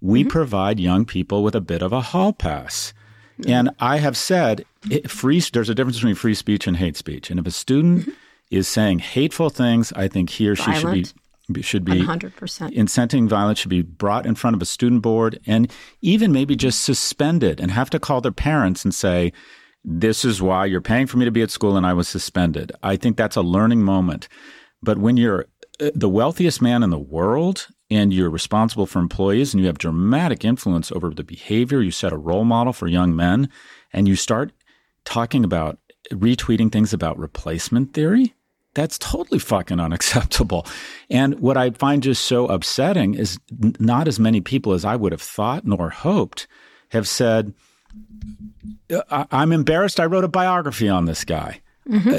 we 0.00 0.20
mm-hmm. 0.20 0.30
provide 0.30 0.78
young 0.78 1.04
people 1.04 1.42
with 1.42 1.54
a 1.54 1.60
bit 1.60 1.82
of 1.82 1.92
a 1.92 2.00
hall 2.00 2.32
pass 2.32 2.92
and 3.46 3.70
i 3.80 3.98
have 3.98 4.16
said 4.16 4.64
it, 4.90 5.10
free 5.10 5.40
there's 5.52 5.68
a 5.68 5.74
difference 5.74 5.96
between 5.98 6.14
free 6.14 6.34
speech 6.34 6.66
and 6.66 6.76
hate 6.76 6.96
speech 6.96 7.30
and 7.30 7.40
if 7.40 7.46
a 7.46 7.50
student 7.50 8.02
mm-hmm. 8.02 8.10
is 8.50 8.68
saying 8.68 8.98
hateful 8.98 9.50
things 9.50 9.92
i 9.94 10.08
think 10.08 10.30
he 10.30 10.48
or 10.48 10.56
she 10.56 10.70
Violent. 10.70 11.06
should 11.06 11.14
be 11.52 11.62
should 11.62 11.84
be 11.84 11.98
One 11.98 12.06
hundred 12.06 12.34
percent. 12.36 12.72
inciting 12.74 13.28
violence 13.28 13.58
should 13.58 13.70
be 13.70 13.82
brought 13.82 14.26
in 14.26 14.34
front 14.34 14.56
of 14.56 14.62
a 14.62 14.66
student 14.66 15.02
board 15.02 15.38
and 15.46 15.70
even 16.00 16.32
maybe 16.32 16.54
mm-hmm. 16.54 16.60
just 16.60 16.82
suspended 16.82 17.60
and 17.60 17.70
have 17.70 17.90
to 17.90 17.98
call 17.98 18.20
their 18.20 18.32
parents 18.32 18.84
and 18.84 18.94
say 18.94 19.32
this 19.86 20.24
is 20.24 20.42
why 20.42 20.66
you're 20.66 20.80
paying 20.80 21.06
for 21.06 21.16
me 21.16 21.24
to 21.24 21.30
be 21.30 21.42
at 21.42 21.50
school 21.50 21.76
and 21.76 21.86
I 21.86 21.92
was 21.92 22.08
suspended. 22.08 22.72
I 22.82 22.96
think 22.96 23.16
that's 23.16 23.36
a 23.36 23.42
learning 23.42 23.82
moment. 23.82 24.28
But 24.86 24.96
when 24.98 25.16
you're 25.18 25.46
uh, 25.80 25.90
the 25.94 26.08
wealthiest 26.08 26.62
man 26.62 26.82
in 26.82 26.90
the 26.90 26.98
world 26.98 27.68
and 27.90 28.14
you're 28.14 28.30
responsible 28.30 28.86
for 28.86 28.98
employees 29.00 29.52
and 29.52 29.60
you 29.60 29.66
have 29.66 29.78
dramatic 29.78 30.44
influence 30.44 30.90
over 30.90 31.10
the 31.10 31.24
behavior, 31.24 31.82
you 31.82 31.90
set 31.90 32.12
a 32.12 32.16
role 32.16 32.44
model 32.44 32.72
for 32.72 32.86
young 32.86 33.14
men 33.14 33.50
and 33.92 34.08
you 34.08 34.16
start 34.16 34.52
talking 35.04 35.44
about 35.44 35.78
retweeting 36.12 36.70
things 36.72 36.92
about 36.92 37.18
replacement 37.18 37.92
theory, 37.92 38.32
that's 38.74 38.98
totally 38.98 39.38
fucking 39.38 39.80
unacceptable. 39.80 40.66
And 41.10 41.40
what 41.40 41.56
I 41.56 41.70
find 41.70 42.02
just 42.02 42.24
so 42.24 42.46
upsetting 42.46 43.14
is 43.14 43.38
not 43.78 44.06
as 44.08 44.18
many 44.20 44.40
people 44.40 44.72
as 44.72 44.84
I 44.84 44.96
would 44.96 45.12
have 45.12 45.22
thought 45.22 45.64
nor 45.66 45.90
hoped 45.90 46.46
have 46.90 47.08
said, 47.08 47.52
I- 49.10 49.26
I'm 49.32 49.52
embarrassed. 49.52 49.98
I 50.00 50.06
wrote 50.06 50.24
a 50.24 50.28
biography 50.28 50.88
on 50.88 51.06
this 51.06 51.24
guy. 51.24 51.60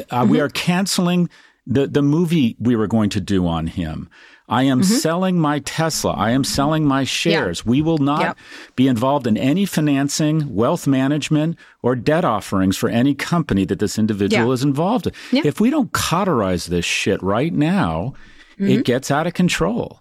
Uh, 0.09 0.25
We 0.29 0.39
are 0.39 0.47
canceling 0.49 1.29
the, 1.67 1.87
the 1.87 2.01
movie 2.01 2.55
we 2.59 2.75
were 2.75 2.87
going 2.87 3.09
to 3.11 3.21
do 3.21 3.45
on 3.45 3.67
him. 3.67 4.09
I 4.49 4.63
am 4.63 4.81
mm-hmm. 4.81 4.93
selling 4.93 5.39
my 5.39 5.59
Tesla. 5.59 6.13
I 6.13 6.31
am 6.31 6.45
selling 6.45 6.85
my 6.85 7.03
shares. 7.03 7.65
We 7.65 7.81
will 7.81 7.97
not 7.97 8.21
Yep. 8.21 8.37
be 8.77 8.87
involved 8.87 9.27
in 9.27 9.35
any 9.35 9.65
financing, 9.65 10.55
wealth 10.55 10.87
management, 10.87 11.57
or 11.83 11.95
debt 11.95 12.23
offerings 12.23 12.77
for 12.77 12.87
any 12.87 13.13
company 13.13 13.65
that 13.65 13.79
this 13.79 13.99
individual 13.99 14.47
Yeah. 14.47 14.53
is 14.53 14.63
involved 14.63 15.07
in. 15.07 15.13
Yeah. 15.33 15.41
If 15.43 15.59
we 15.59 15.69
don't 15.69 15.91
cauterize 15.91 16.67
this 16.67 16.85
shit 16.85 17.21
right 17.21 17.53
now, 17.53 18.13
it 18.57 18.63
mm-hmm. 18.63 18.81
gets 18.83 19.11
out 19.11 19.27
of 19.27 19.33
control. 19.33 19.99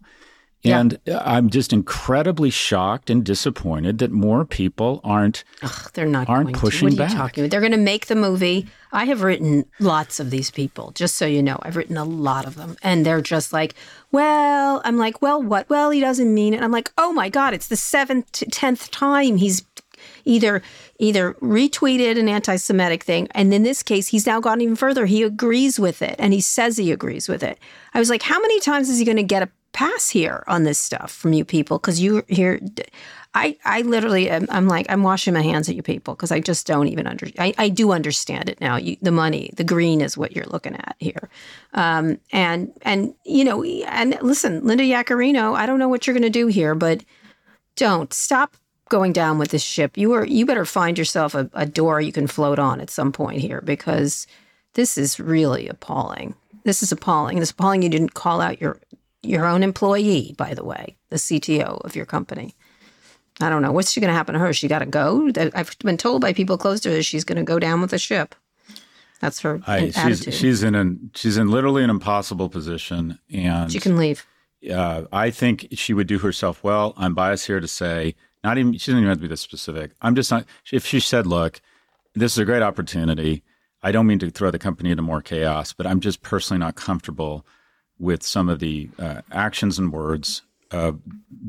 Yeah. 0.66 0.80
And 0.80 0.98
I'm 1.08 1.50
just 1.50 1.72
incredibly 1.72 2.50
shocked 2.50 3.10
and 3.10 3.24
disappointed 3.24 3.98
that 3.98 4.10
more 4.10 4.44
people 4.44 5.00
aren't 5.04 5.44
Ugh, 5.62 5.90
they're 5.94 6.06
not 6.06 6.28
aren't 6.28 6.46
going 6.46 6.54
pushing 6.54 6.90
to. 6.90 6.96
What 6.96 7.04
are 7.04 7.08
back. 7.08 7.16
talking 7.16 7.44
about? 7.44 7.50
They're 7.50 7.60
going 7.60 7.72
to 7.72 7.78
make 7.78 8.06
the 8.06 8.16
movie. 8.16 8.66
I 8.92 9.04
have 9.04 9.22
written 9.22 9.66
lots 9.80 10.20
of 10.20 10.30
these 10.30 10.50
people, 10.50 10.92
just 10.92 11.16
so 11.16 11.26
you 11.26 11.42
know. 11.42 11.58
I've 11.62 11.76
written 11.76 11.96
a 11.96 12.04
lot 12.04 12.46
of 12.46 12.54
them. 12.54 12.76
And 12.82 13.04
they're 13.04 13.20
just 13.20 13.52
like, 13.52 13.74
well, 14.12 14.80
I'm 14.84 14.96
like, 14.96 15.20
well, 15.20 15.42
what? 15.42 15.68
Well, 15.68 15.90
he 15.90 16.00
doesn't 16.00 16.32
mean 16.32 16.54
it. 16.54 16.62
I'm 16.62 16.72
like, 16.72 16.92
oh 16.96 17.12
my 17.12 17.28
God, 17.28 17.54
it's 17.54 17.68
the 17.68 17.76
seventh, 17.76 18.32
tenth 18.50 18.90
time 18.90 19.36
he's 19.36 19.64
either 20.24 20.62
either 20.98 21.34
retweeted 21.34 22.18
an 22.18 22.28
anti-Semitic 22.28 23.02
thing, 23.02 23.28
and 23.32 23.52
in 23.52 23.62
this 23.62 23.82
case, 23.82 24.08
he's 24.08 24.26
now 24.26 24.40
gone 24.40 24.60
even 24.60 24.76
further. 24.76 25.06
He 25.06 25.22
agrees 25.22 25.78
with 25.78 26.00
it, 26.00 26.16
and 26.18 26.32
he 26.32 26.40
says 26.40 26.76
he 26.76 26.92
agrees 26.92 27.28
with 27.28 27.42
it. 27.42 27.58
I 27.92 27.98
was 27.98 28.10
like, 28.10 28.22
how 28.22 28.40
many 28.40 28.60
times 28.60 28.88
is 28.88 28.98
he 28.98 29.04
going 29.04 29.16
to 29.16 29.22
get 29.22 29.42
a 29.42 29.50
pass 29.76 30.08
here 30.08 30.42
on 30.48 30.64
this 30.64 30.78
stuff 30.78 31.12
from 31.12 31.34
you 31.34 31.44
people? 31.44 31.78
Because 31.78 32.00
you 32.00 32.24
here, 32.28 32.58
I 33.34 33.58
I 33.66 33.82
literally 33.82 34.30
am, 34.30 34.46
I'm 34.48 34.68
like 34.68 34.86
I'm 34.88 35.02
washing 35.02 35.34
my 35.34 35.42
hands 35.42 35.68
at 35.68 35.76
you 35.76 35.82
people 35.82 36.14
because 36.14 36.32
I 36.32 36.40
just 36.40 36.66
don't 36.66 36.88
even 36.88 37.06
under 37.06 37.26
I, 37.38 37.52
I 37.58 37.68
do 37.68 37.92
understand 37.92 38.48
it 38.48 38.58
now. 38.58 38.76
You, 38.76 38.96
the 39.02 39.12
money, 39.12 39.50
the 39.54 39.64
green 39.64 40.00
is 40.00 40.16
what 40.16 40.34
you're 40.34 40.46
looking 40.46 40.74
at 40.74 40.96
here, 40.98 41.28
um, 41.74 42.18
and 42.32 42.72
and 42.82 43.14
you 43.24 43.44
know 43.44 43.62
and 43.62 44.18
listen, 44.22 44.64
Linda 44.66 44.84
Yaccarino, 44.84 45.54
I 45.54 45.66
don't 45.66 45.78
know 45.78 45.88
what 45.88 46.06
you're 46.06 46.14
going 46.14 46.22
to 46.22 46.30
do 46.30 46.46
here, 46.46 46.74
but 46.74 47.04
don't 47.76 48.14
stop 48.14 48.56
going 48.88 49.12
down 49.12 49.38
with 49.38 49.50
this 49.50 49.62
ship. 49.62 49.98
You 49.98 50.14
are 50.14 50.24
you 50.24 50.46
better 50.46 50.64
find 50.64 50.96
yourself 50.96 51.34
a, 51.34 51.50
a 51.52 51.66
door 51.66 52.00
you 52.00 52.12
can 52.12 52.26
float 52.26 52.58
on 52.58 52.80
at 52.80 52.88
some 52.88 53.12
point 53.12 53.42
here 53.42 53.60
because 53.60 54.26
this 54.72 54.96
is 54.96 55.20
really 55.20 55.68
appalling. 55.68 56.34
This 56.64 56.82
is 56.82 56.90
appalling. 56.90 57.36
It's 57.38 57.50
appalling 57.50 57.82
you 57.82 57.88
didn't 57.88 58.14
call 58.14 58.40
out 58.40 58.60
your 58.60 58.78
your 59.26 59.46
own 59.46 59.62
employee, 59.62 60.34
by 60.36 60.54
the 60.54 60.64
way, 60.64 60.96
the 61.10 61.16
CTO 61.16 61.84
of 61.84 61.96
your 61.96 62.06
company. 62.06 62.54
I 63.40 63.50
don't 63.50 63.62
know. 63.62 63.72
What's 63.72 63.92
she 63.92 64.00
going 64.00 64.08
to 64.10 64.14
happen 64.14 64.32
to 64.32 64.38
her? 64.38 64.52
She 64.52 64.68
got 64.68 64.78
to 64.78 64.86
go. 64.86 65.30
I've 65.54 65.76
been 65.80 65.98
told 65.98 66.22
by 66.22 66.32
people 66.32 66.56
close 66.56 66.80
to 66.80 66.90
her 66.90 67.02
she's 67.02 67.24
going 67.24 67.36
to 67.36 67.42
go 67.42 67.58
down 67.58 67.80
with 67.80 67.90
the 67.90 67.98
ship. 67.98 68.34
That's 69.20 69.40
her 69.40 69.60
I, 69.66 69.88
attitude. 69.94 70.24
she's 70.24 70.34
she's 70.34 70.62
in 70.62 70.74
an 70.74 71.10
she's 71.14 71.36
in 71.36 71.50
literally 71.50 71.82
an 71.82 71.90
impossible 71.90 72.48
position, 72.48 73.18
and 73.32 73.72
she 73.72 73.80
can 73.80 73.96
leave. 73.96 74.26
uh, 74.70 75.04
I 75.10 75.30
think 75.30 75.68
she 75.72 75.94
would 75.94 76.06
do 76.06 76.18
herself 76.18 76.62
well. 76.62 76.92
I'm 76.98 77.14
biased 77.14 77.46
here 77.46 77.60
to 77.60 77.68
say, 77.68 78.14
not 78.44 78.58
even 78.58 78.74
she 78.74 78.90
doesn't 78.90 78.98
even 78.98 79.08
have 79.08 79.18
to 79.18 79.22
be 79.22 79.28
this 79.28 79.40
specific. 79.40 79.92
I'm 80.02 80.14
just 80.14 80.30
not. 80.30 80.44
If 80.70 80.84
she 80.84 81.00
said, 81.00 81.26
"Look, 81.26 81.62
this 82.14 82.32
is 82.32 82.38
a 82.38 82.44
great 82.44 82.62
opportunity," 82.62 83.42
I 83.82 83.90
don't 83.90 84.06
mean 84.06 84.18
to 84.18 84.30
throw 84.30 84.50
the 84.50 84.58
company 84.58 84.90
into 84.90 85.02
more 85.02 85.22
chaos, 85.22 85.72
but 85.72 85.86
I'm 85.86 86.00
just 86.00 86.20
personally 86.20 86.58
not 86.58 86.74
comfortable 86.74 87.46
with 87.98 88.22
some 88.22 88.48
of 88.48 88.58
the 88.58 88.90
uh, 88.98 89.22
actions 89.32 89.78
and 89.78 89.92
words 89.92 90.42
of 90.72 91.00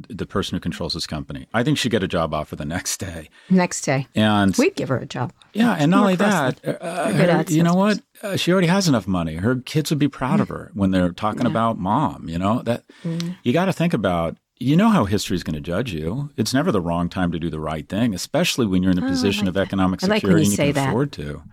the 0.10 0.28
person 0.28 0.56
who 0.56 0.60
controls 0.60 0.94
this 0.94 1.08
company. 1.08 1.48
I 1.52 1.64
think 1.64 1.80
she'd 1.80 1.90
get 1.90 2.04
a 2.04 2.08
job 2.08 2.34
offer 2.36 2.56
the 2.56 2.66
next 2.66 3.00
day, 3.00 3.30
Next 3.50 3.82
day, 3.82 4.08
and 4.14 4.56
we'd 4.58 4.76
give 4.76 4.90
her 4.90 4.98
a 5.00 5.08
job. 5.08 5.34
yeah, 5.54 5.76
and 5.80 5.90
not 5.90 6.02
only 6.02 6.14
work 6.14 6.20
for 6.20 6.26
us 6.26 6.56
that, 6.62 6.82
uh, 6.84 7.12
her- 7.12 7.44
you 7.48 7.64
know 7.64 7.74
what? 7.74 8.00
Uh, 8.22 8.36
she 8.36 8.52
already 8.52 8.68
has 8.68 8.88
enough 8.88 9.08
money. 9.08 9.36
Her 9.36 9.56
kids 9.56 9.90
would 9.90 9.98
be 10.00 10.08
proud 10.08 10.40
of 10.40 10.50
her 10.50 10.70
when 10.76 10.92
they're 10.92 11.12
talking 11.12 11.48
about 11.48 11.80
mom. 11.80 12.30
You 12.30 12.38
know 12.38 12.62
that 12.64 12.84
Mm-hmm. 13.04 13.32
you 13.44 13.54
got 13.54 13.66
to 13.66 13.74
think 13.74 13.94
about. 13.94 14.38
You 14.60 14.76
know 14.76 14.90
how 14.90 15.06
history 15.06 15.36
is 15.36 15.44
going 15.44 15.54
to 15.56 15.62
judge 15.62 15.94
you. 15.94 16.32
It's 16.36 16.52
never 16.54 16.72
the 16.72 16.82
wrong 16.82 17.10
time 17.10 17.32
to 17.32 17.38
do 17.40 17.50
the 17.52 17.60
right 17.60 17.88
thing, 17.88 18.16
especially 18.16 18.66
when 18.66 18.82
you're 18.82 18.92
in 18.92 18.98
a 18.98 19.08
position 19.08 19.48
of 19.48 19.56
economic 19.56 20.04
Oh, 20.04 20.08
like 20.08 20.22
security 20.22 20.42
when 20.42 20.46
you 20.46 20.46
and 20.46 20.52
you 20.52 20.56
say 20.58 20.74
can 20.74 20.84
that. 20.84 20.90
afford 20.90 21.12
to. 21.14 21.44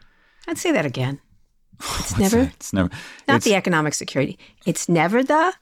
I'd 0.49 0.57
say 0.59 0.73
that 0.73 0.87
again. 0.87 1.21
It's 1.81 2.19
never? 2.19 2.41
It's 2.41 2.73
never. 2.73 2.91
not 3.29 3.37
it's, 3.37 3.45
the 3.45 3.55
economic 3.55 3.95
security. 3.95 4.39
It's 4.67 4.89
never 4.89 5.23
the 5.23 5.53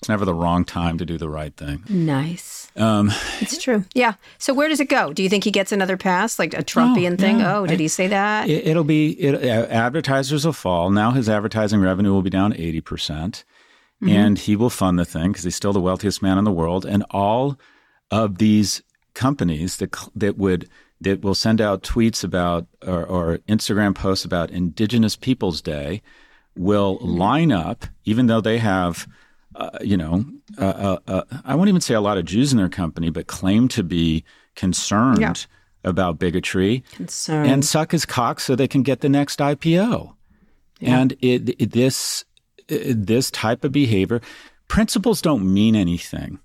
it's 0.00 0.08
never 0.08 0.24
the 0.24 0.34
wrong 0.34 0.64
time 0.64 0.96
to 0.98 1.04
do 1.04 1.18
the 1.18 1.28
right 1.28 1.54
thing. 1.56 1.82
nice. 1.88 2.70
Um, 2.76 3.10
It's 3.40 3.58
true. 3.60 3.84
Yeah. 3.94 4.14
So 4.38 4.54
where 4.54 4.68
does 4.68 4.78
it 4.78 4.88
go? 4.88 5.12
Do 5.12 5.24
you 5.24 5.28
think 5.28 5.42
he 5.42 5.50
gets 5.50 5.72
another 5.72 5.96
pass, 5.96 6.38
like 6.38 6.54
a 6.54 6.62
Trumpian 6.62 7.18
thing? 7.18 7.40
yeah. 7.40 7.58
Oh, 7.58 7.66
did 7.66 7.80
he 7.80 7.88
say 7.88 8.06
that? 8.06 8.48
It, 8.48 8.64
it'll 8.68 8.84
be 8.84 9.10
it, 9.20 9.34
uh, 9.34 9.66
advertisers 9.66 10.44
will 10.44 10.52
fall. 10.52 10.90
Now 10.90 11.10
his 11.10 11.28
advertising 11.28 11.80
revenue 11.80 12.12
will 12.12 12.22
be 12.22 12.30
down 12.30 12.52
eighty 12.54 12.80
percent, 12.80 13.44
Mm-hmm. 14.00 14.14
and 14.16 14.38
he 14.38 14.54
will 14.54 14.70
fund 14.70 14.96
the 14.96 15.04
thing 15.04 15.32
because 15.32 15.42
he's 15.42 15.56
still 15.56 15.72
the 15.72 15.80
wealthiest 15.80 16.22
man 16.22 16.38
in 16.38 16.44
the 16.44 16.52
world. 16.52 16.86
And 16.86 17.04
all 17.10 17.58
of 18.12 18.38
these 18.38 18.80
companies 19.14 19.78
that 19.78 19.96
that 20.14 20.38
would 20.38 20.68
that 21.00 21.22
will 21.22 21.34
send 21.34 21.60
out 21.60 21.82
tweets 21.82 22.24
about 22.24 22.66
or, 22.86 23.04
or 23.04 23.38
Instagram 23.48 23.94
posts 23.94 24.24
about 24.24 24.50
Indigenous 24.50 25.16
Peoples 25.16 25.60
Day 25.62 26.02
will 26.56 26.98
line 27.00 27.52
up, 27.52 27.86
even 28.04 28.26
though 28.26 28.40
they 28.40 28.58
have. 28.58 29.06
Uh, 29.56 29.70
you 29.80 29.96
know, 29.96 30.24
uh, 30.58 30.64
uh, 30.64 30.98
uh, 31.08 31.22
I 31.44 31.56
won't 31.56 31.68
even 31.68 31.80
say 31.80 31.94
a 31.94 32.00
lot 32.00 32.16
of 32.16 32.24
Jews 32.24 32.52
in 32.52 32.58
their 32.58 32.68
company, 32.68 33.10
but 33.10 33.26
claim 33.26 33.66
to 33.68 33.82
be 33.82 34.22
concerned 34.54 35.18
Yeah. 35.20 35.32
about 35.82 36.18
bigotry 36.20 36.84
Concern. 36.92 37.46
and 37.46 37.64
suck 37.64 37.90
his 37.90 38.04
cock 38.06 38.38
so 38.38 38.54
they 38.54 38.68
can 38.68 38.82
get 38.84 39.00
the 39.00 39.08
next 39.08 39.40
IPO. 39.40 40.14
And 40.80 41.12
it, 41.20 41.48
it- 41.60 41.72
this 41.72 42.24
this 42.68 43.30
type 43.32 43.64
of 43.64 43.72
behavior, 43.72 44.20
principles 44.68 45.20
don't 45.22 45.52
mean 45.52 45.74
anything 45.74 46.38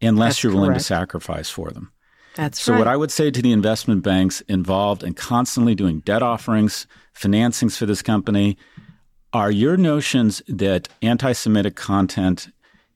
unless 0.00 0.34
That's 0.34 0.44
you're 0.44 0.52
willing 0.54 0.74
to 0.74 0.80
sacrifice 0.80 1.48
for 1.50 1.70
them. 1.70 1.90
That's 2.34 2.58
right. 2.60 2.64
So 2.64 2.72
right. 2.72 2.78
what 2.78 2.88
I 2.88 2.96
would 2.96 3.10
say 3.10 3.30
to 3.30 3.42
the 3.42 3.52
investment 3.52 4.02
banks 4.02 4.40
involved 4.42 5.02
in 5.02 5.14
constantly 5.14 5.74
doing 5.74 6.00
debt 6.00 6.22
offerings, 6.22 6.86
financings 7.14 7.76
for 7.76 7.86
this 7.86 8.02
company, 8.02 8.56
are 9.32 9.50
your 9.50 9.76
notions 9.76 10.42
that 10.48 10.88
anti-Semitic 11.02 11.76
content 11.76 12.48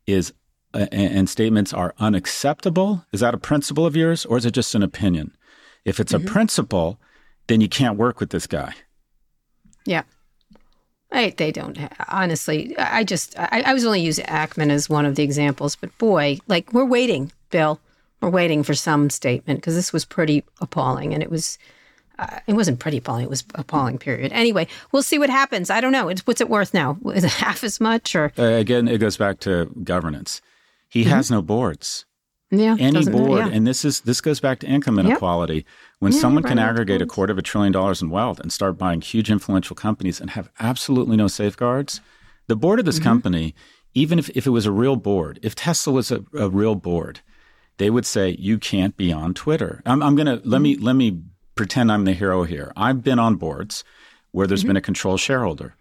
is 0.07 0.33
uh, 0.75 0.87
and 0.93 1.29
statements 1.29 1.73
are 1.73 1.95
unacceptable? 1.99 3.05
Is 3.13 3.21
that 3.21 3.35
a 3.35 3.39
principle 3.39 3.87
of 3.87 3.97
yours, 3.97 4.25
or 4.27 4.37
is 4.37 4.45
it 4.45 4.53
just 4.53 4.75
an 4.75 4.83
opinion? 4.83 5.35
If 5.85 6.01
it's 6.01 6.13
Mm-hmm. 6.13 6.27
a 6.27 6.31
principle, 6.31 6.99
then 7.47 7.61
you 7.61 7.69
can't 7.69 7.97
work 7.97 8.21
with 8.21 8.31
this 8.31 8.47
guy. 8.47 8.75
Yeah. 9.85 10.03
I, 11.13 11.31
they 11.37 11.53
don't 11.53 11.79
honestly. 12.09 12.77
I 12.77 12.99
I 12.99 13.05
just 13.05 13.39
I, 13.39 13.63
I 13.67 13.73
was 13.75 13.85
only 13.85 14.01
using 14.01 14.27
Ackman 14.27 14.71
as 14.71 14.89
one 14.89 15.07
of 15.07 15.15
the 15.15 15.23
examples, 15.23 15.77
but 15.77 15.97
boy, 15.99 16.39
like 16.49 16.73
we're 16.73 16.85
waiting, 16.85 17.33
Bill. 17.51 17.81
We're 18.21 18.31
waiting 18.31 18.63
for 18.63 18.75
some 18.75 19.11
statement 19.11 19.59
because 19.61 19.75
this 19.75 19.93
was 19.93 20.05
pretty 20.05 20.45
appalling, 20.61 21.13
and 21.15 21.23
it 21.23 21.31
was. 21.31 21.59
Uh, 22.19 22.39
it 22.47 22.55
wasn't 22.55 22.79
pretty 22.81 22.97
appalling. 22.97 23.25
It 23.25 23.29
was 23.29 23.45
appalling. 23.57 23.99
Period. 23.99 24.33
Anyway, 24.33 24.67
we'll 24.91 25.03
see 25.03 25.19
what 25.19 25.29
happens. 25.29 25.69
I 25.69 25.83
don't 25.83 25.93
know. 25.93 26.09
It's, 26.09 26.27
what's 26.27 26.41
it 26.41 26.49
worth 26.49 26.73
now? 26.73 26.97
Is 27.15 27.25
it 27.25 27.31
half 27.31 27.63
as 27.63 27.79
much 27.79 28.15
or? 28.17 28.33
Uh, 28.39 28.43
again, 28.43 28.89
it 28.89 28.97
goes 28.99 29.19
back 29.19 29.39
to 29.41 29.67
governance. 29.85 30.41
He 30.89 31.05
has 31.05 31.31
no 31.31 31.43
boards. 31.43 32.07
Yeah, 32.51 32.77
Any 32.79 33.05
board, 33.05 33.41
yeah. 33.41 33.49
and 33.49 33.67
this 33.67 33.85
is 33.85 34.01
this 34.03 34.21
goes 34.21 34.39
back 34.41 34.61
to 34.61 34.67
income 34.69 34.99
inequality. 35.01 35.67
When 35.99 36.13
Yeah, 36.13 36.21
someone 36.21 36.45
can 36.45 36.59
aggregate 36.61 37.03
a 37.03 37.07
quarter 37.07 37.33
of 37.33 37.39
a 37.39 37.43
trillion 37.43 37.73
dollars 37.73 38.01
in 38.01 38.09
wealth 38.09 38.39
and 38.41 38.51
start 38.53 38.79
buying 38.79 39.01
huge 39.03 39.31
influential 39.31 39.75
companies 39.75 40.21
and 40.21 40.31
have 40.31 40.49
absolutely 40.61 41.17
no 41.17 41.27
safeguards, 41.27 42.01
the 42.47 42.55
board 42.57 42.79
of 42.79 42.85
this 42.87 42.97
Mm-hmm. 43.01 43.05
company, 43.09 43.55
even 43.95 44.19
if, 44.21 44.31
if 44.31 44.47
it 44.47 44.51
was 44.51 44.65
a 44.65 44.71
real 44.73 44.95
board, 44.97 45.39
if 45.43 45.55
Tesla 45.57 45.93
was 45.93 46.11
a, 46.13 46.25
a 46.39 46.49
real 46.49 46.77
board, 46.77 47.21
they 47.79 47.91
would 47.91 48.07
say 48.07 48.37
you 48.39 48.59
can't 48.59 48.97
be 48.97 49.13
on 49.13 49.35
Twitter. 49.35 49.83
I'm, 49.87 50.03
I'm 50.03 50.17
gonna 50.17 50.41
let 50.45 50.61
me 50.61 50.77
mm-hmm. 50.77 50.85
let 50.85 50.95
me 50.95 51.23
pretend 51.55 51.91
I'm 51.91 52.05
the 52.05 52.13
hero 52.13 52.45
here. 52.45 52.73
I've 52.77 53.03
been 53.03 53.19
on 53.19 53.37
boards 53.37 53.85
where 54.33 54.47
there's 54.47 54.61
mm-hmm. 54.61 54.69
been 54.69 54.77
a 54.77 54.83
control 54.83 55.17
shareholder. 55.17 55.75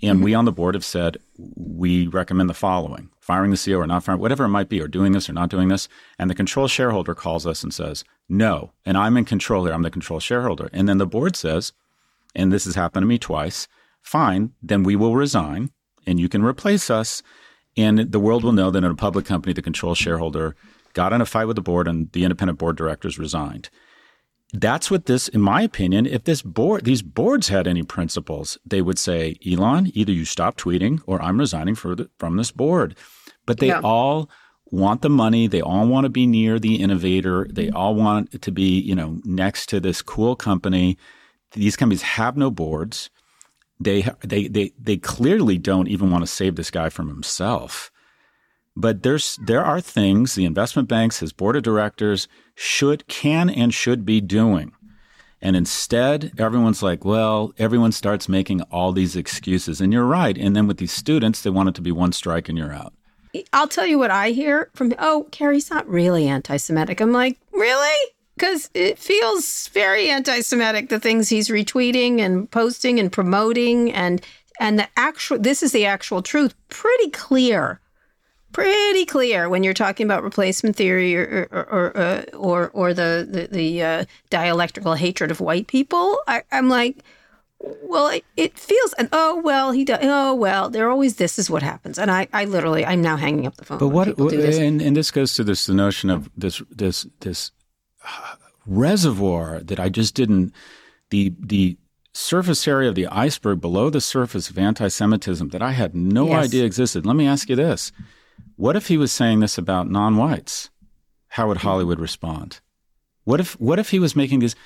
And 0.00 0.16
mm-hmm. 0.16 0.24
we 0.24 0.34
on 0.34 0.44
the 0.44 0.52
board 0.52 0.74
have 0.74 0.84
said 0.84 1.16
we 1.36 2.06
recommend 2.06 2.48
the 2.48 2.54
following 2.54 3.10
firing 3.28 3.50
the 3.50 3.58
CEO 3.58 3.76
or 3.78 3.86
not 3.86 4.02
firing, 4.02 4.18
whatever 4.18 4.44
it 4.44 4.48
might 4.48 4.70
be, 4.70 4.80
or 4.80 4.88
doing 4.88 5.12
this 5.12 5.28
or 5.28 5.34
not 5.34 5.50
doing 5.50 5.68
this. 5.68 5.86
And 6.18 6.30
the 6.30 6.34
control 6.34 6.66
shareholder 6.66 7.14
calls 7.14 7.46
us 7.46 7.62
and 7.62 7.74
says, 7.74 8.02
no. 8.26 8.72
And 8.86 8.96
I'm 8.96 9.18
in 9.18 9.26
control 9.26 9.66
here. 9.66 9.74
I'm 9.74 9.82
the 9.82 9.90
control 9.90 10.18
shareholder. 10.18 10.70
And 10.72 10.88
then 10.88 10.96
the 10.96 11.06
board 11.06 11.36
says, 11.36 11.74
and 12.34 12.50
this 12.50 12.64
has 12.64 12.74
happened 12.74 13.02
to 13.02 13.06
me 13.06 13.18
twice, 13.18 13.68
fine, 14.00 14.52
then 14.62 14.82
we 14.82 14.96
will 14.96 15.14
resign 15.14 15.72
and 16.06 16.18
you 16.18 16.30
can 16.30 16.42
replace 16.42 16.88
us. 16.88 17.22
And 17.76 17.98
the 17.98 18.18
world 18.18 18.44
will 18.44 18.52
know 18.52 18.70
that 18.70 18.82
in 18.82 18.90
a 18.90 18.94
public 18.94 19.26
company, 19.26 19.52
the 19.52 19.60
control 19.60 19.94
shareholder 19.94 20.56
got 21.00 21.12
in 21.14 21.20
a 21.20 21.26
fight 21.34 21.46
with 21.48 21.56
the 21.56 21.68
board 21.70 21.86
and 21.90 22.10
the 22.12 22.24
independent 22.24 22.58
board 22.58 22.76
directors 22.76 23.18
resigned. 23.26 23.66
That's 24.66 24.90
what 24.90 25.04
this 25.06 25.28
in 25.36 25.42
my 25.42 25.60
opinion 25.70 26.06
if 26.06 26.22
this 26.24 26.40
board 26.58 26.84
these 26.90 27.02
boards 27.02 27.48
had 27.48 27.66
any 27.66 27.82
principles 27.96 28.46
they 28.72 28.80
would 28.86 28.98
say 28.98 29.36
elon 29.52 29.90
either 30.00 30.12
you 30.20 30.24
stop 30.24 30.56
tweeting 30.56 30.94
or 31.06 31.16
i'm 31.26 31.38
resigning 31.44 31.76
for 31.82 31.94
the, 31.98 32.04
from 32.20 32.36
this 32.36 32.52
board. 32.62 32.96
But 33.46 33.58
they 33.58 33.68
Yeah. 33.74 33.80
all 33.94 34.16
want 34.70 35.00
the 35.02 35.10
money. 35.24 35.44
They 35.48 35.60
all 35.72 35.86
want 35.94 36.04
to 36.06 36.10
be 36.20 36.26
near 36.26 36.58
the 36.58 36.76
innovator. 36.84 37.46
They 37.58 37.68
all 37.80 37.94
want 37.94 38.24
to 38.46 38.50
be 38.50 38.70
you 38.90 38.94
know 38.94 39.10
next 39.24 39.68
to 39.70 39.80
this 39.80 40.00
cool 40.02 40.34
company. 40.36 40.96
These 41.52 41.76
companies 41.76 42.02
have 42.18 42.36
no 42.44 42.50
boards. 42.50 42.96
They 43.88 44.00
they 44.32 44.42
they 44.56 44.72
they 44.86 44.96
clearly 45.14 45.56
don't 45.70 45.88
even 45.94 46.10
want 46.12 46.22
to 46.24 46.36
save 46.40 46.54
this 46.56 46.70
guy 46.78 46.88
from 46.96 47.08
himself 47.08 47.90
but 48.78 49.02
there's 49.02 49.36
there 49.42 49.64
are 49.64 49.80
things 49.80 50.36
the 50.36 50.44
investment 50.44 50.88
banks, 50.88 51.18
his 51.18 51.32
board 51.32 51.56
of 51.56 51.64
directors 51.64 52.28
should 52.54 53.08
can 53.08 53.50
and 53.50 53.74
should 53.74 54.06
be 54.06 54.20
doing. 54.20 54.72
And 55.42 55.56
instead, 55.56 56.32
everyone's 56.38 56.82
like, 56.82 57.04
well, 57.04 57.52
everyone 57.58 57.92
starts 57.92 58.28
making 58.28 58.62
all 58.62 58.92
these 58.92 59.16
excuses. 59.16 59.80
And 59.80 59.92
you're 59.92 60.04
right. 60.04 60.36
And 60.36 60.54
then 60.54 60.66
with 60.66 60.78
these 60.78 60.92
students, 60.92 61.42
they 61.42 61.50
want 61.50 61.68
it 61.68 61.74
to 61.76 61.80
be 61.80 61.92
one 61.92 62.12
strike 62.12 62.48
and 62.48 62.58
you're 62.58 62.72
out. 62.72 62.92
I'll 63.52 63.68
tell 63.68 63.86
you 63.86 63.98
what 63.98 64.10
I 64.10 64.30
hear 64.30 64.70
from, 64.74 64.94
oh, 64.98 65.26
Carrie's 65.30 65.70
not 65.70 65.88
really 65.88 66.26
anti 66.28 66.56
Semitic. 66.56 67.00
I'm 67.00 67.12
like, 67.12 67.38
really? 67.52 68.12
Because 68.36 68.70
it 68.74 68.98
feels 68.98 69.68
very 69.68 70.08
anti 70.08 70.40
Semitic, 70.40 70.88
the 70.88 71.00
things 71.00 71.28
he's 71.28 71.48
retweeting 71.48 72.20
and 72.20 72.48
posting 72.50 73.00
and 73.00 73.10
promoting. 73.10 73.92
And, 73.92 74.24
and 74.60 74.78
the 74.78 74.88
actual, 74.96 75.38
this 75.38 75.64
is 75.64 75.72
the 75.72 75.86
actual 75.86 76.22
truth, 76.22 76.54
pretty 76.68 77.10
clear. 77.10 77.80
Pretty 78.52 79.04
clear 79.04 79.48
when 79.48 79.62
you're 79.62 79.74
talking 79.74 80.04
about 80.06 80.22
replacement 80.22 80.74
theory 80.74 81.14
or 81.16 81.48
or 81.52 81.64
or 81.70 81.96
uh, 81.96 82.22
or, 82.34 82.70
or 82.70 82.94
the 82.94 83.26
the, 83.30 83.48
the 83.54 83.82
uh, 83.82 84.04
dialectical 84.30 84.94
hatred 84.94 85.30
of 85.30 85.40
white 85.40 85.66
people. 85.66 86.18
I, 86.26 86.42
I'm 86.50 86.68
like, 86.68 87.04
well, 87.60 88.08
it, 88.08 88.24
it 88.36 88.58
feels, 88.58 88.94
and 88.94 89.08
oh 89.12 89.40
well, 89.44 89.72
he 89.72 89.84
does. 89.84 89.98
Oh 90.02 90.34
well, 90.34 90.70
they're 90.70 90.90
always. 90.90 91.16
This 91.16 91.38
is 91.38 91.50
what 91.50 91.62
happens, 91.62 91.98
and 91.98 92.10
I, 92.10 92.26
I 92.32 92.46
literally, 92.46 92.86
I'm 92.86 93.02
now 93.02 93.16
hanging 93.16 93.46
up 93.46 93.56
the 93.56 93.64
phone. 93.64 93.78
But 93.78 93.88
what, 93.88 94.06
people 94.06 94.28
do 94.28 94.40
this. 94.40 94.56
and, 94.58 94.80
and 94.80 94.96
this 94.96 95.10
goes 95.10 95.34
to 95.34 95.44
this 95.44 95.66
the 95.66 95.74
notion 95.74 96.08
of 96.08 96.30
this 96.36 96.62
this 96.70 97.06
this 97.20 97.50
uh, 98.04 98.34
reservoir 98.66 99.60
that 99.60 99.80
I 99.80 99.88
just 99.88 100.14
didn't 100.14 100.54
the 101.10 101.34
the 101.38 101.76
surface 102.12 102.66
area 102.66 102.88
of 102.88 102.94
the 102.94 103.06
iceberg 103.08 103.60
below 103.60 103.90
the 103.90 104.00
surface 104.00 104.48
of 104.50 104.58
anti-Semitism 104.58 105.50
that 105.50 105.62
I 105.62 105.72
had 105.72 105.94
no 105.94 106.28
Yes. 106.28 106.46
idea 106.46 106.64
existed. 106.64 107.04
Let 107.06 107.16
me 107.16 107.26
ask 107.26 107.48
you 107.48 107.56
this: 107.56 107.92
What 108.58 108.74
if 108.74 108.88
he 108.88 108.96
was 108.96 109.12
saying 109.12 109.38
this 109.38 109.56
about 109.56 109.88
non-whites? 109.88 110.68
How 111.28 111.46
would 111.46 111.58
Hollywood 111.58 112.00
respond? 112.00 112.60
What 113.22 113.38
if 113.38 113.52
what 113.60 113.78
if 113.78 113.90
he 113.90 114.00
was 114.00 114.16
making 114.16 114.40
these? 114.40 114.56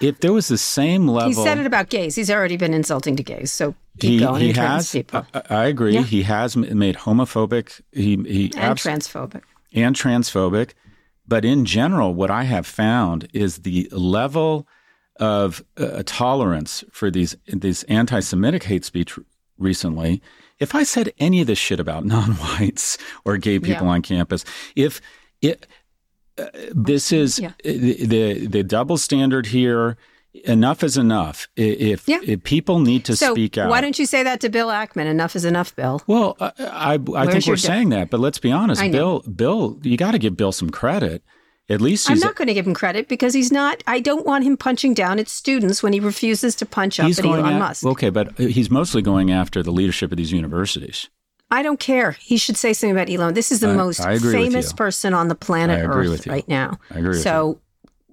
If 0.00 0.18
there 0.18 0.32
was 0.32 0.48
the 0.48 0.58
same 0.58 1.06
level, 1.06 1.28
He 1.28 1.34
said 1.34 1.58
it 1.58 1.64
about 1.64 1.90
gays. 1.90 2.16
He's 2.16 2.28
already 2.30 2.56
been 2.56 2.74
insulting 2.74 3.14
to 3.14 3.22
gays. 3.22 3.52
So 3.52 3.76
keep 4.00 4.12
he, 4.12 4.18
going. 4.18 4.40
he 4.42 4.52
has. 4.52 4.90
people 4.90 5.24
I, 5.32 5.42
I 5.48 5.64
agree. 5.66 5.94
Yeah. 5.94 6.02
He 6.02 6.22
has 6.24 6.56
made 6.56 6.96
homophobic. 6.96 7.80
He 7.92 8.16
he 8.16 8.44
and 8.56 8.72
abs- 8.72 8.82
transphobic. 8.82 9.42
and 9.72 9.94
transphobic. 9.94 10.70
But 11.28 11.44
in 11.44 11.64
general, 11.64 12.12
what 12.12 12.32
I 12.32 12.42
have 12.44 12.66
found 12.66 13.28
is 13.32 13.58
the 13.58 13.88
level 13.92 14.66
of 15.20 15.62
uh, 15.76 16.02
tolerance 16.04 16.82
for 16.90 17.12
these 17.12 17.36
these 17.46 17.84
anti-Semitic 17.84 18.64
hate 18.64 18.84
speech 18.84 19.16
recently. 19.60 20.20
If 20.58 20.74
I 20.74 20.82
said 20.82 21.12
any 21.18 21.40
of 21.40 21.46
this 21.46 21.58
shit 21.58 21.80
about 21.80 22.04
non-whites 22.14 22.98
or 23.24 23.36
gay 23.36 23.58
people 23.58 23.86
Yeah. 23.86 23.92
on 23.92 24.02
campus, 24.02 24.44
if 24.76 25.00
it 25.40 25.66
uh, 26.38 26.46
this 26.74 27.12
is 27.12 27.38
Yeah. 27.38 27.52
the, 27.64 28.06
the 28.06 28.46
the 28.46 28.62
double 28.62 28.96
standard 28.98 29.46
here. 29.46 29.96
Enough 30.44 30.84
is 30.84 30.96
enough. 30.96 31.48
If, 31.56 32.06
Yeah. 32.06 32.20
if 32.22 32.44
people 32.44 32.78
need 32.78 33.04
to 33.06 33.16
So 33.16 33.32
speak 33.34 33.58
out, 33.58 33.68
why 33.68 33.80
don't 33.80 33.98
you 33.98 34.06
say 34.06 34.22
that 34.22 34.38
to 34.42 34.48
Bill 34.48 34.68
Ackman? 34.68 35.06
Enough 35.06 35.34
is 35.34 35.44
enough, 35.44 35.74
Bill. 35.74 36.00
well, 36.06 36.36
I, 36.38 36.52
I, 36.60 36.98
I 37.16 37.26
think 37.26 37.48
we're 37.48 37.56
de- 37.56 37.60
saying 37.60 37.88
that, 37.88 38.10
but 38.10 38.20
let's 38.20 38.38
be 38.38 38.52
honest. 38.52 38.80
Bill, 38.92 39.22
Bill, 39.22 39.80
you 39.82 39.96
got 39.96 40.12
to 40.12 40.20
give 40.20 40.36
Bill 40.36 40.52
some 40.52 40.70
credit. 40.70 41.24
At 41.70 41.80
least 41.80 42.10
I'm 42.10 42.18
not 42.18 42.34
going 42.34 42.48
to 42.48 42.54
give 42.54 42.66
him 42.66 42.74
credit 42.74 43.06
because 43.06 43.32
he's 43.32 43.52
not. 43.52 43.84
I 43.86 44.00
don't 44.00 44.26
want 44.26 44.42
him 44.42 44.56
punching 44.56 44.92
down 44.92 45.20
at 45.20 45.28
students 45.28 45.82
when 45.84 45.92
he 45.92 46.00
refuses 46.00 46.56
to 46.56 46.66
punch 46.66 46.98
up 46.98 47.08
at 47.08 47.24
Elon 47.24 47.54
at- 47.54 47.58
Musk. 47.60 47.86
okay, 47.86 48.10
but 48.10 48.36
he's 48.36 48.70
mostly 48.70 49.02
going 49.02 49.30
after 49.30 49.62
the 49.62 49.70
leadership 49.70 50.10
of 50.10 50.16
these 50.16 50.32
universities. 50.32 51.08
I 51.48 51.62
don't 51.62 51.78
care. 51.78 52.12
He 52.12 52.36
should 52.36 52.56
say 52.56 52.72
something 52.72 52.90
about 52.90 53.08
Elon. 53.08 53.34
This 53.34 53.52
is 53.52 53.60
the 53.60 53.70
I- 53.70 53.76
most 53.76 54.00
I 54.00 54.18
famous 54.18 54.72
person 54.72 55.14
on 55.14 55.28
the 55.28 55.36
planet 55.36 55.88
Earth 55.88 56.26
right 56.26 56.46
now. 56.48 56.78
I 56.90 56.98
agree 56.98 57.10
with 57.10 57.22
so, 57.22 57.60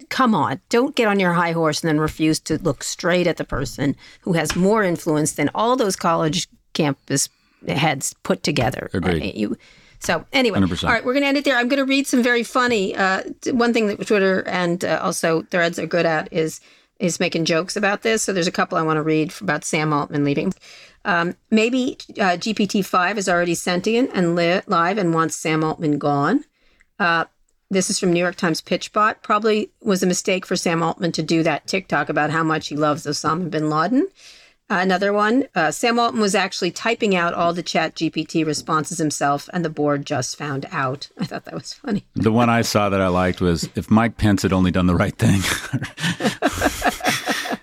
come 0.09 0.35
on. 0.35 0.61
Don't 0.69 0.95
get 0.95 1.07
on 1.07 1.19
your 1.19 1.33
high 1.33 1.51
horse 1.51 1.81
and 1.81 1.89
then 1.89 1.99
refuse 1.99 2.39
to 2.41 2.59
look 2.59 2.83
straight 2.83 3.25
at 3.25 3.37
the 3.37 3.43
person 3.43 3.95
who 4.21 4.33
has 4.33 4.55
more 4.55 4.83
influence 4.83 5.31
than 5.31 5.49
all 5.55 5.75
those 5.75 5.95
college 5.95 6.47
campus 6.73 7.27
heads 7.67 8.13
put 8.21 8.43
together. 8.43 8.89
Agreed. 8.93 9.35
You, 9.35 9.57
so 9.99 10.25
anyway, 10.33 10.59
100%. 10.59 10.83
all 10.87 10.93
right, 10.93 11.03
we're 11.03 11.13
going 11.13 11.23
to 11.23 11.27
end 11.27 11.37
it 11.37 11.45
there. 11.45 11.57
I'm 11.57 11.67
going 11.67 11.79
to 11.79 11.85
read 11.85 12.07
some 12.07 12.21
very 12.21 12.43
funny. 12.43 12.95
Uh, 12.95 13.23
one 13.51 13.73
thing 13.73 13.87
that 13.87 14.05
Twitter 14.05 14.47
and 14.47 14.83
uh, 14.85 14.99
also 15.01 15.41
Threads 15.43 15.79
are 15.79 15.87
good 15.87 16.05
at 16.05 16.31
is 16.31 16.59
is 16.99 17.19
making 17.19 17.45
jokes 17.45 17.75
about 17.75 18.01
this. 18.01 18.23
So 18.23 18.33
there's 18.33 18.47
a 18.47 18.51
couple 18.51 18.77
I 18.77 18.81
want 18.81 18.97
to 18.97 19.03
read 19.03 19.33
about 19.39 19.63
Sam 19.63 19.93
Altman 19.93 20.23
leaving. 20.23 20.53
Um, 21.05 21.35
maybe 21.51 21.97
uh, 22.17 22.37
GPT 22.37 22.83
five 22.83 23.17
is 23.17 23.29
already 23.29 23.55
sentient 23.55 24.09
and 24.13 24.35
li- 24.35 24.61
live 24.67 24.97
and 24.97 25.13
wants 25.13 25.35
Sam 25.35 25.63
Altman 25.63 25.99
gone. 25.99 26.43
Uh, 26.99 27.25
this 27.69 27.89
is 27.89 27.99
from 27.99 28.13
New 28.13 28.19
York 28.19 28.35
Times 28.35 28.61
PitchBot. 28.61 29.21
Probably 29.21 29.71
was 29.81 30.01
a 30.01 30.07
mistake 30.07 30.45
for 30.45 30.55
Sam 30.55 30.81
Altman 30.81 31.11
to 31.13 31.23
do 31.23 31.43
that 31.43 31.67
TikTok 31.67 32.09
about 32.09 32.29
how 32.29 32.43
much 32.43 32.67
he 32.67 32.75
loves 32.75 33.05
Osama 33.05 33.49
bin 33.49 33.69
Laden. 33.69 34.07
Uh, 34.69 34.79
another 34.81 35.13
one, 35.13 35.45
uh, 35.55 35.71
Sam 35.71 35.97
Altman 35.97 36.21
was 36.21 36.35
actually 36.35 36.71
typing 36.71 37.15
out 37.15 37.33
all 37.33 37.53
the 37.53 37.63
Chat 37.63 37.95
GPT 37.95 38.45
responses 38.45 38.97
himself, 38.97 39.49
and 39.53 39.63
the 39.63 39.69
board 39.69 40.05
just 40.05 40.35
found 40.37 40.65
out. 40.71 41.07
I 41.17 41.25
thought 41.25 41.45
that 41.45 41.53
was 41.53 41.73
funny. 41.73 42.05
The 42.15 42.33
one 42.33 42.49
I 42.49 42.63
saw 42.63 42.89
that 42.89 42.99
I 42.99 43.07
liked 43.07 43.39
was 43.39 43.69
if 43.75 43.89
Mike 43.89 44.17
Pence 44.17 44.41
had 44.41 44.51
only 44.51 44.71
done 44.71 44.87
the 44.87 44.95
right 44.95 45.15
thing. 45.17 45.41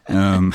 um, 0.17 0.55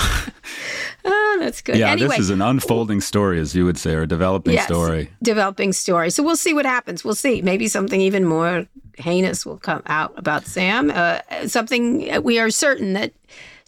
Oh, 1.06 1.38
that's 1.40 1.62
good. 1.62 1.78
yeah, 1.78 1.92
anyway, 1.92 2.10
this 2.10 2.20
is 2.20 2.30
an 2.30 2.42
unfolding 2.42 3.00
story, 3.02 3.40
as 3.40 3.56
you 3.56 3.64
would 3.66 3.78
say, 3.78 3.94
or 3.94 4.02
a 4.02 4.08
developing 4.08 4.54
yes, 4.54 4.66
story. 4.66 5.10
developing 5.24 5.72
story. 5.72 6.10
So 6.10 6.24
we'll 6.24 6.36
see 6.36 6.54
what 6.54 6.66
happens. 6.66 7.06
We'll 7.06 7.16
see. 7.16 7.42
Maybe 7.42 7.68
something 7.68 8.02
even 8.02 8.26
more 8.26 8.68
heinous 8.98 9.46
will 9.46 9.58
come 9.58 9.82
out 9.86 10.14
about 10.18 10.46
Sam. 10.46 10.92
Uh, 10.92 11.22
something 11.48 12.22
we 12.22 12.38
are 12.38 12.50
certain 12.50 12.94
that 12.94 13.14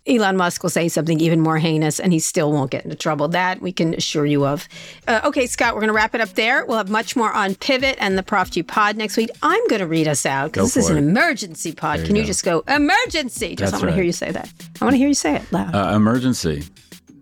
Elon 0.08 0.36
Musk 0.36 0.64
will 0.64 0.70
say 0.72 0.88
something 0.90 1.20
even 1.20 1.42
more 1.42 1.58
heinous, 1.60 2.00
and 2.00 2.12
he 2.12 2.20
still 2.20 2.52
won't 2.52 2.72
get 2.72 2.84
into 2.84 2.96
trouble. 2.96 3.28
That 3.28 3.62
we 3.62 3.72
can 3.72 3.94
assure 3.94 4.26
you 4.26 4.46
of. 4.46 4.68
Uh, 5.08 5.22
okay, 5.26 5.46
Scott, 5.46 5.76
we're 5.76 5.82
going 5.82 5.90
to 5.90 5.94
wrap 5.94 6.16
it 6.16 6.22
up 6.22 6.30
there. 6.30 6.66
We'll 6.66 6.78
have 6.78 6.90
much 6.90 7.16
more 7.16 7.32
on 7.32 7.54
Pivot 7.56 7.98
and 8.00 8.18
the 8.18 8.24
Prof 8.24 8.50
G 8.50 8.64
Pod 8.64 8.98
next 8.98 9.16
week. 9.16 9.30
I'm 9.44 9.66
going 9.68 9.80
to 9.80 9.88
read 9.88 10.08
us 10.08 10.26
out 10.26 10.52
because 10.54 10.74
this 10.74 10.86
is 10.86 10.90
for 10.90 10.98
an 10.98 11.04
emergency 11.08 11.72
pod. 11.74 12.00
Can 12.06 12.16
you 12.16 12.22
you 12.22 12.24
go. 12.24 12.28
just 12.28 12.44
go 12.44 12.64
emergency? 12.68 13.56
Just 13.56 13.72
That's 13.72 13.84
I 13.84 13.86
want 13.86 13.90
to 13.92 13.96
hear 13.96 14.04
you 14.04 14.12
say 14.12 14.32
that. 14.32 14.52
I 14.82 14.86
want 14.86 14.94
to 14.96 14.98
hear 14.98 15.08
you 15.08 15.14
say 15.14 15.36
it 15.36 15.52
loud. 15.52 15.76
Uh, 15.76 15.96
emergency. 15.96 16.64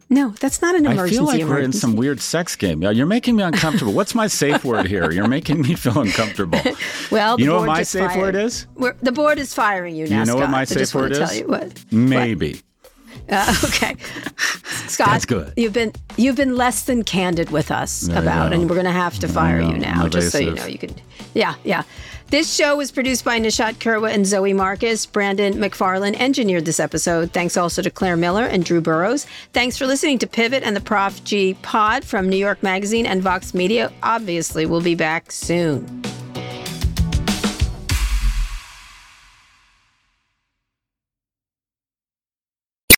no, 0.09 0.29
that's 0.39 0.61
not 0.61 0.73
an 0.75 0.85
emergency. 0.85 1.15
I 1.15 1.17
feel 1.19 1.25
like 1.25 1.43
we're 1.43 1.59
in 1.59 1.73
some 1.73 1.95
weird 1.97 2.21
sex 2.21 2.55
game. 2.55 2.81
Yeah, 2.81 2.91
You're 2.91 3.05
making 3.05 3.35
me 3.35 3.43
uncomfortable. 3.43 3.91
What's 3.93 4.15
my 4.15 4.27
safe 4.27 4.63
word 4.63 4.87
here? 4.87 5.11
You're 5.11 5.27
making 5.27 5.61
me 5.61 5.75
feel 5.75 5.99
uncomfortable. 5.99 6.61
Well, 7.11 7.39
you 7.39 7.47
know 7.47 7.57
what 7.57 7.65
my 7.67 7.83
safe 7.83 8.07
fired. 8.11 8.19
word 8.19 8.35
is? 8.35 8.67
We're, 8.75 8.93
the 9.01 9.11
board 9.11 9.37
is 9.39 9.53
firing 9.53 9.95
you 9.95 10.07
now. 10.07 10.19
You 10.19 10.25
know 10.27 10.35
what 10.35 10.41
Scott. 10.43 10.51
my 10.51 10.59
I 10.61 10.65
just 10.65 10.91
safe 10.91 10.95
word 10.95 11.13
tell 11.13 11.23
is? 11.23 11.39
you 11.39 11.47
what. 11.47 11.83
Maybe. 11.91 12.61
Uh, 13.29 13.53
okay, 13.65 13.95
Scott. 14.87 15.07
That's 15.07 15.25
good. 15.25 15.53
You've 15.55 15.73
been 15.73 15.93
you've 16.17 16.35
been 16.35 16.55
less 16.55 16.83
than 16.83 17.03
candid 17.03 17.51
with 17.51 17.71
us 17.71 18.07
you 18.07 18.15
about, 18.15 18.49
go. 18.49 18.55
and 18.55 18.69
we're 18.69 18.75
going 18.75 18.85
to 18.85 18.91
have 18.91 19.19
to 19.19 19.27
fire 19.27 19.61
you 19.61 19.77
now, 19.77 20.07
just 20.07 20.31
so 20.31 20.39
you 20.39 20.53
know. 20.53 20.65
You 20.65 20.77
can, 20.77 20.95
yeah, 21.33 21.55
yeah. 21.63 21.83
This 22.29 22.53
show 22.53 22.77
was 22.77 22.91
produced 22.91 23.25
by 23.25 23.39
Nishat 23.39 23.75
Kurwa 23.75 24.13
and 24.13 24.23
Zoe 24.23 24.53
Marcus. 24.53 25.07
Brandon 25.07 25.55
McFarlane 25.55 26.15
engineered 26.19 26.63
this 26.63 26.79
episode. 26.79 27.31
Thanks 27.31 27.57
also 27.57 27.81
to 27.81 27.89
Claire 27.89 28.17
Miller 28.17 28.43
and 28.43 28.63
Drew 28.63 28.81
Burrows. 28.81 29.25
Thanks 29.51 29.77
for 29.77 29.87
listening 29.87 30.19
to 30.19 30.27
Pivot 30.27 30.61
and 30.61 30.75
the 30.75 30.81
Prof 30.81 31.23
G 31.23 31.55
Pod 31.63 32.05
from 32.05 32.29
New 32.29 32.37
York 32.37 32.61
Magazine 32.61 33.07
and 33.07 33.23
Vox 33.23 33.55
Media. 33.55 33.91
Obviously, 34.03 34.67
we'll 34.67 34.81
be 34.81 34.93
back 34.93 35.31
soon. 35.31 36.03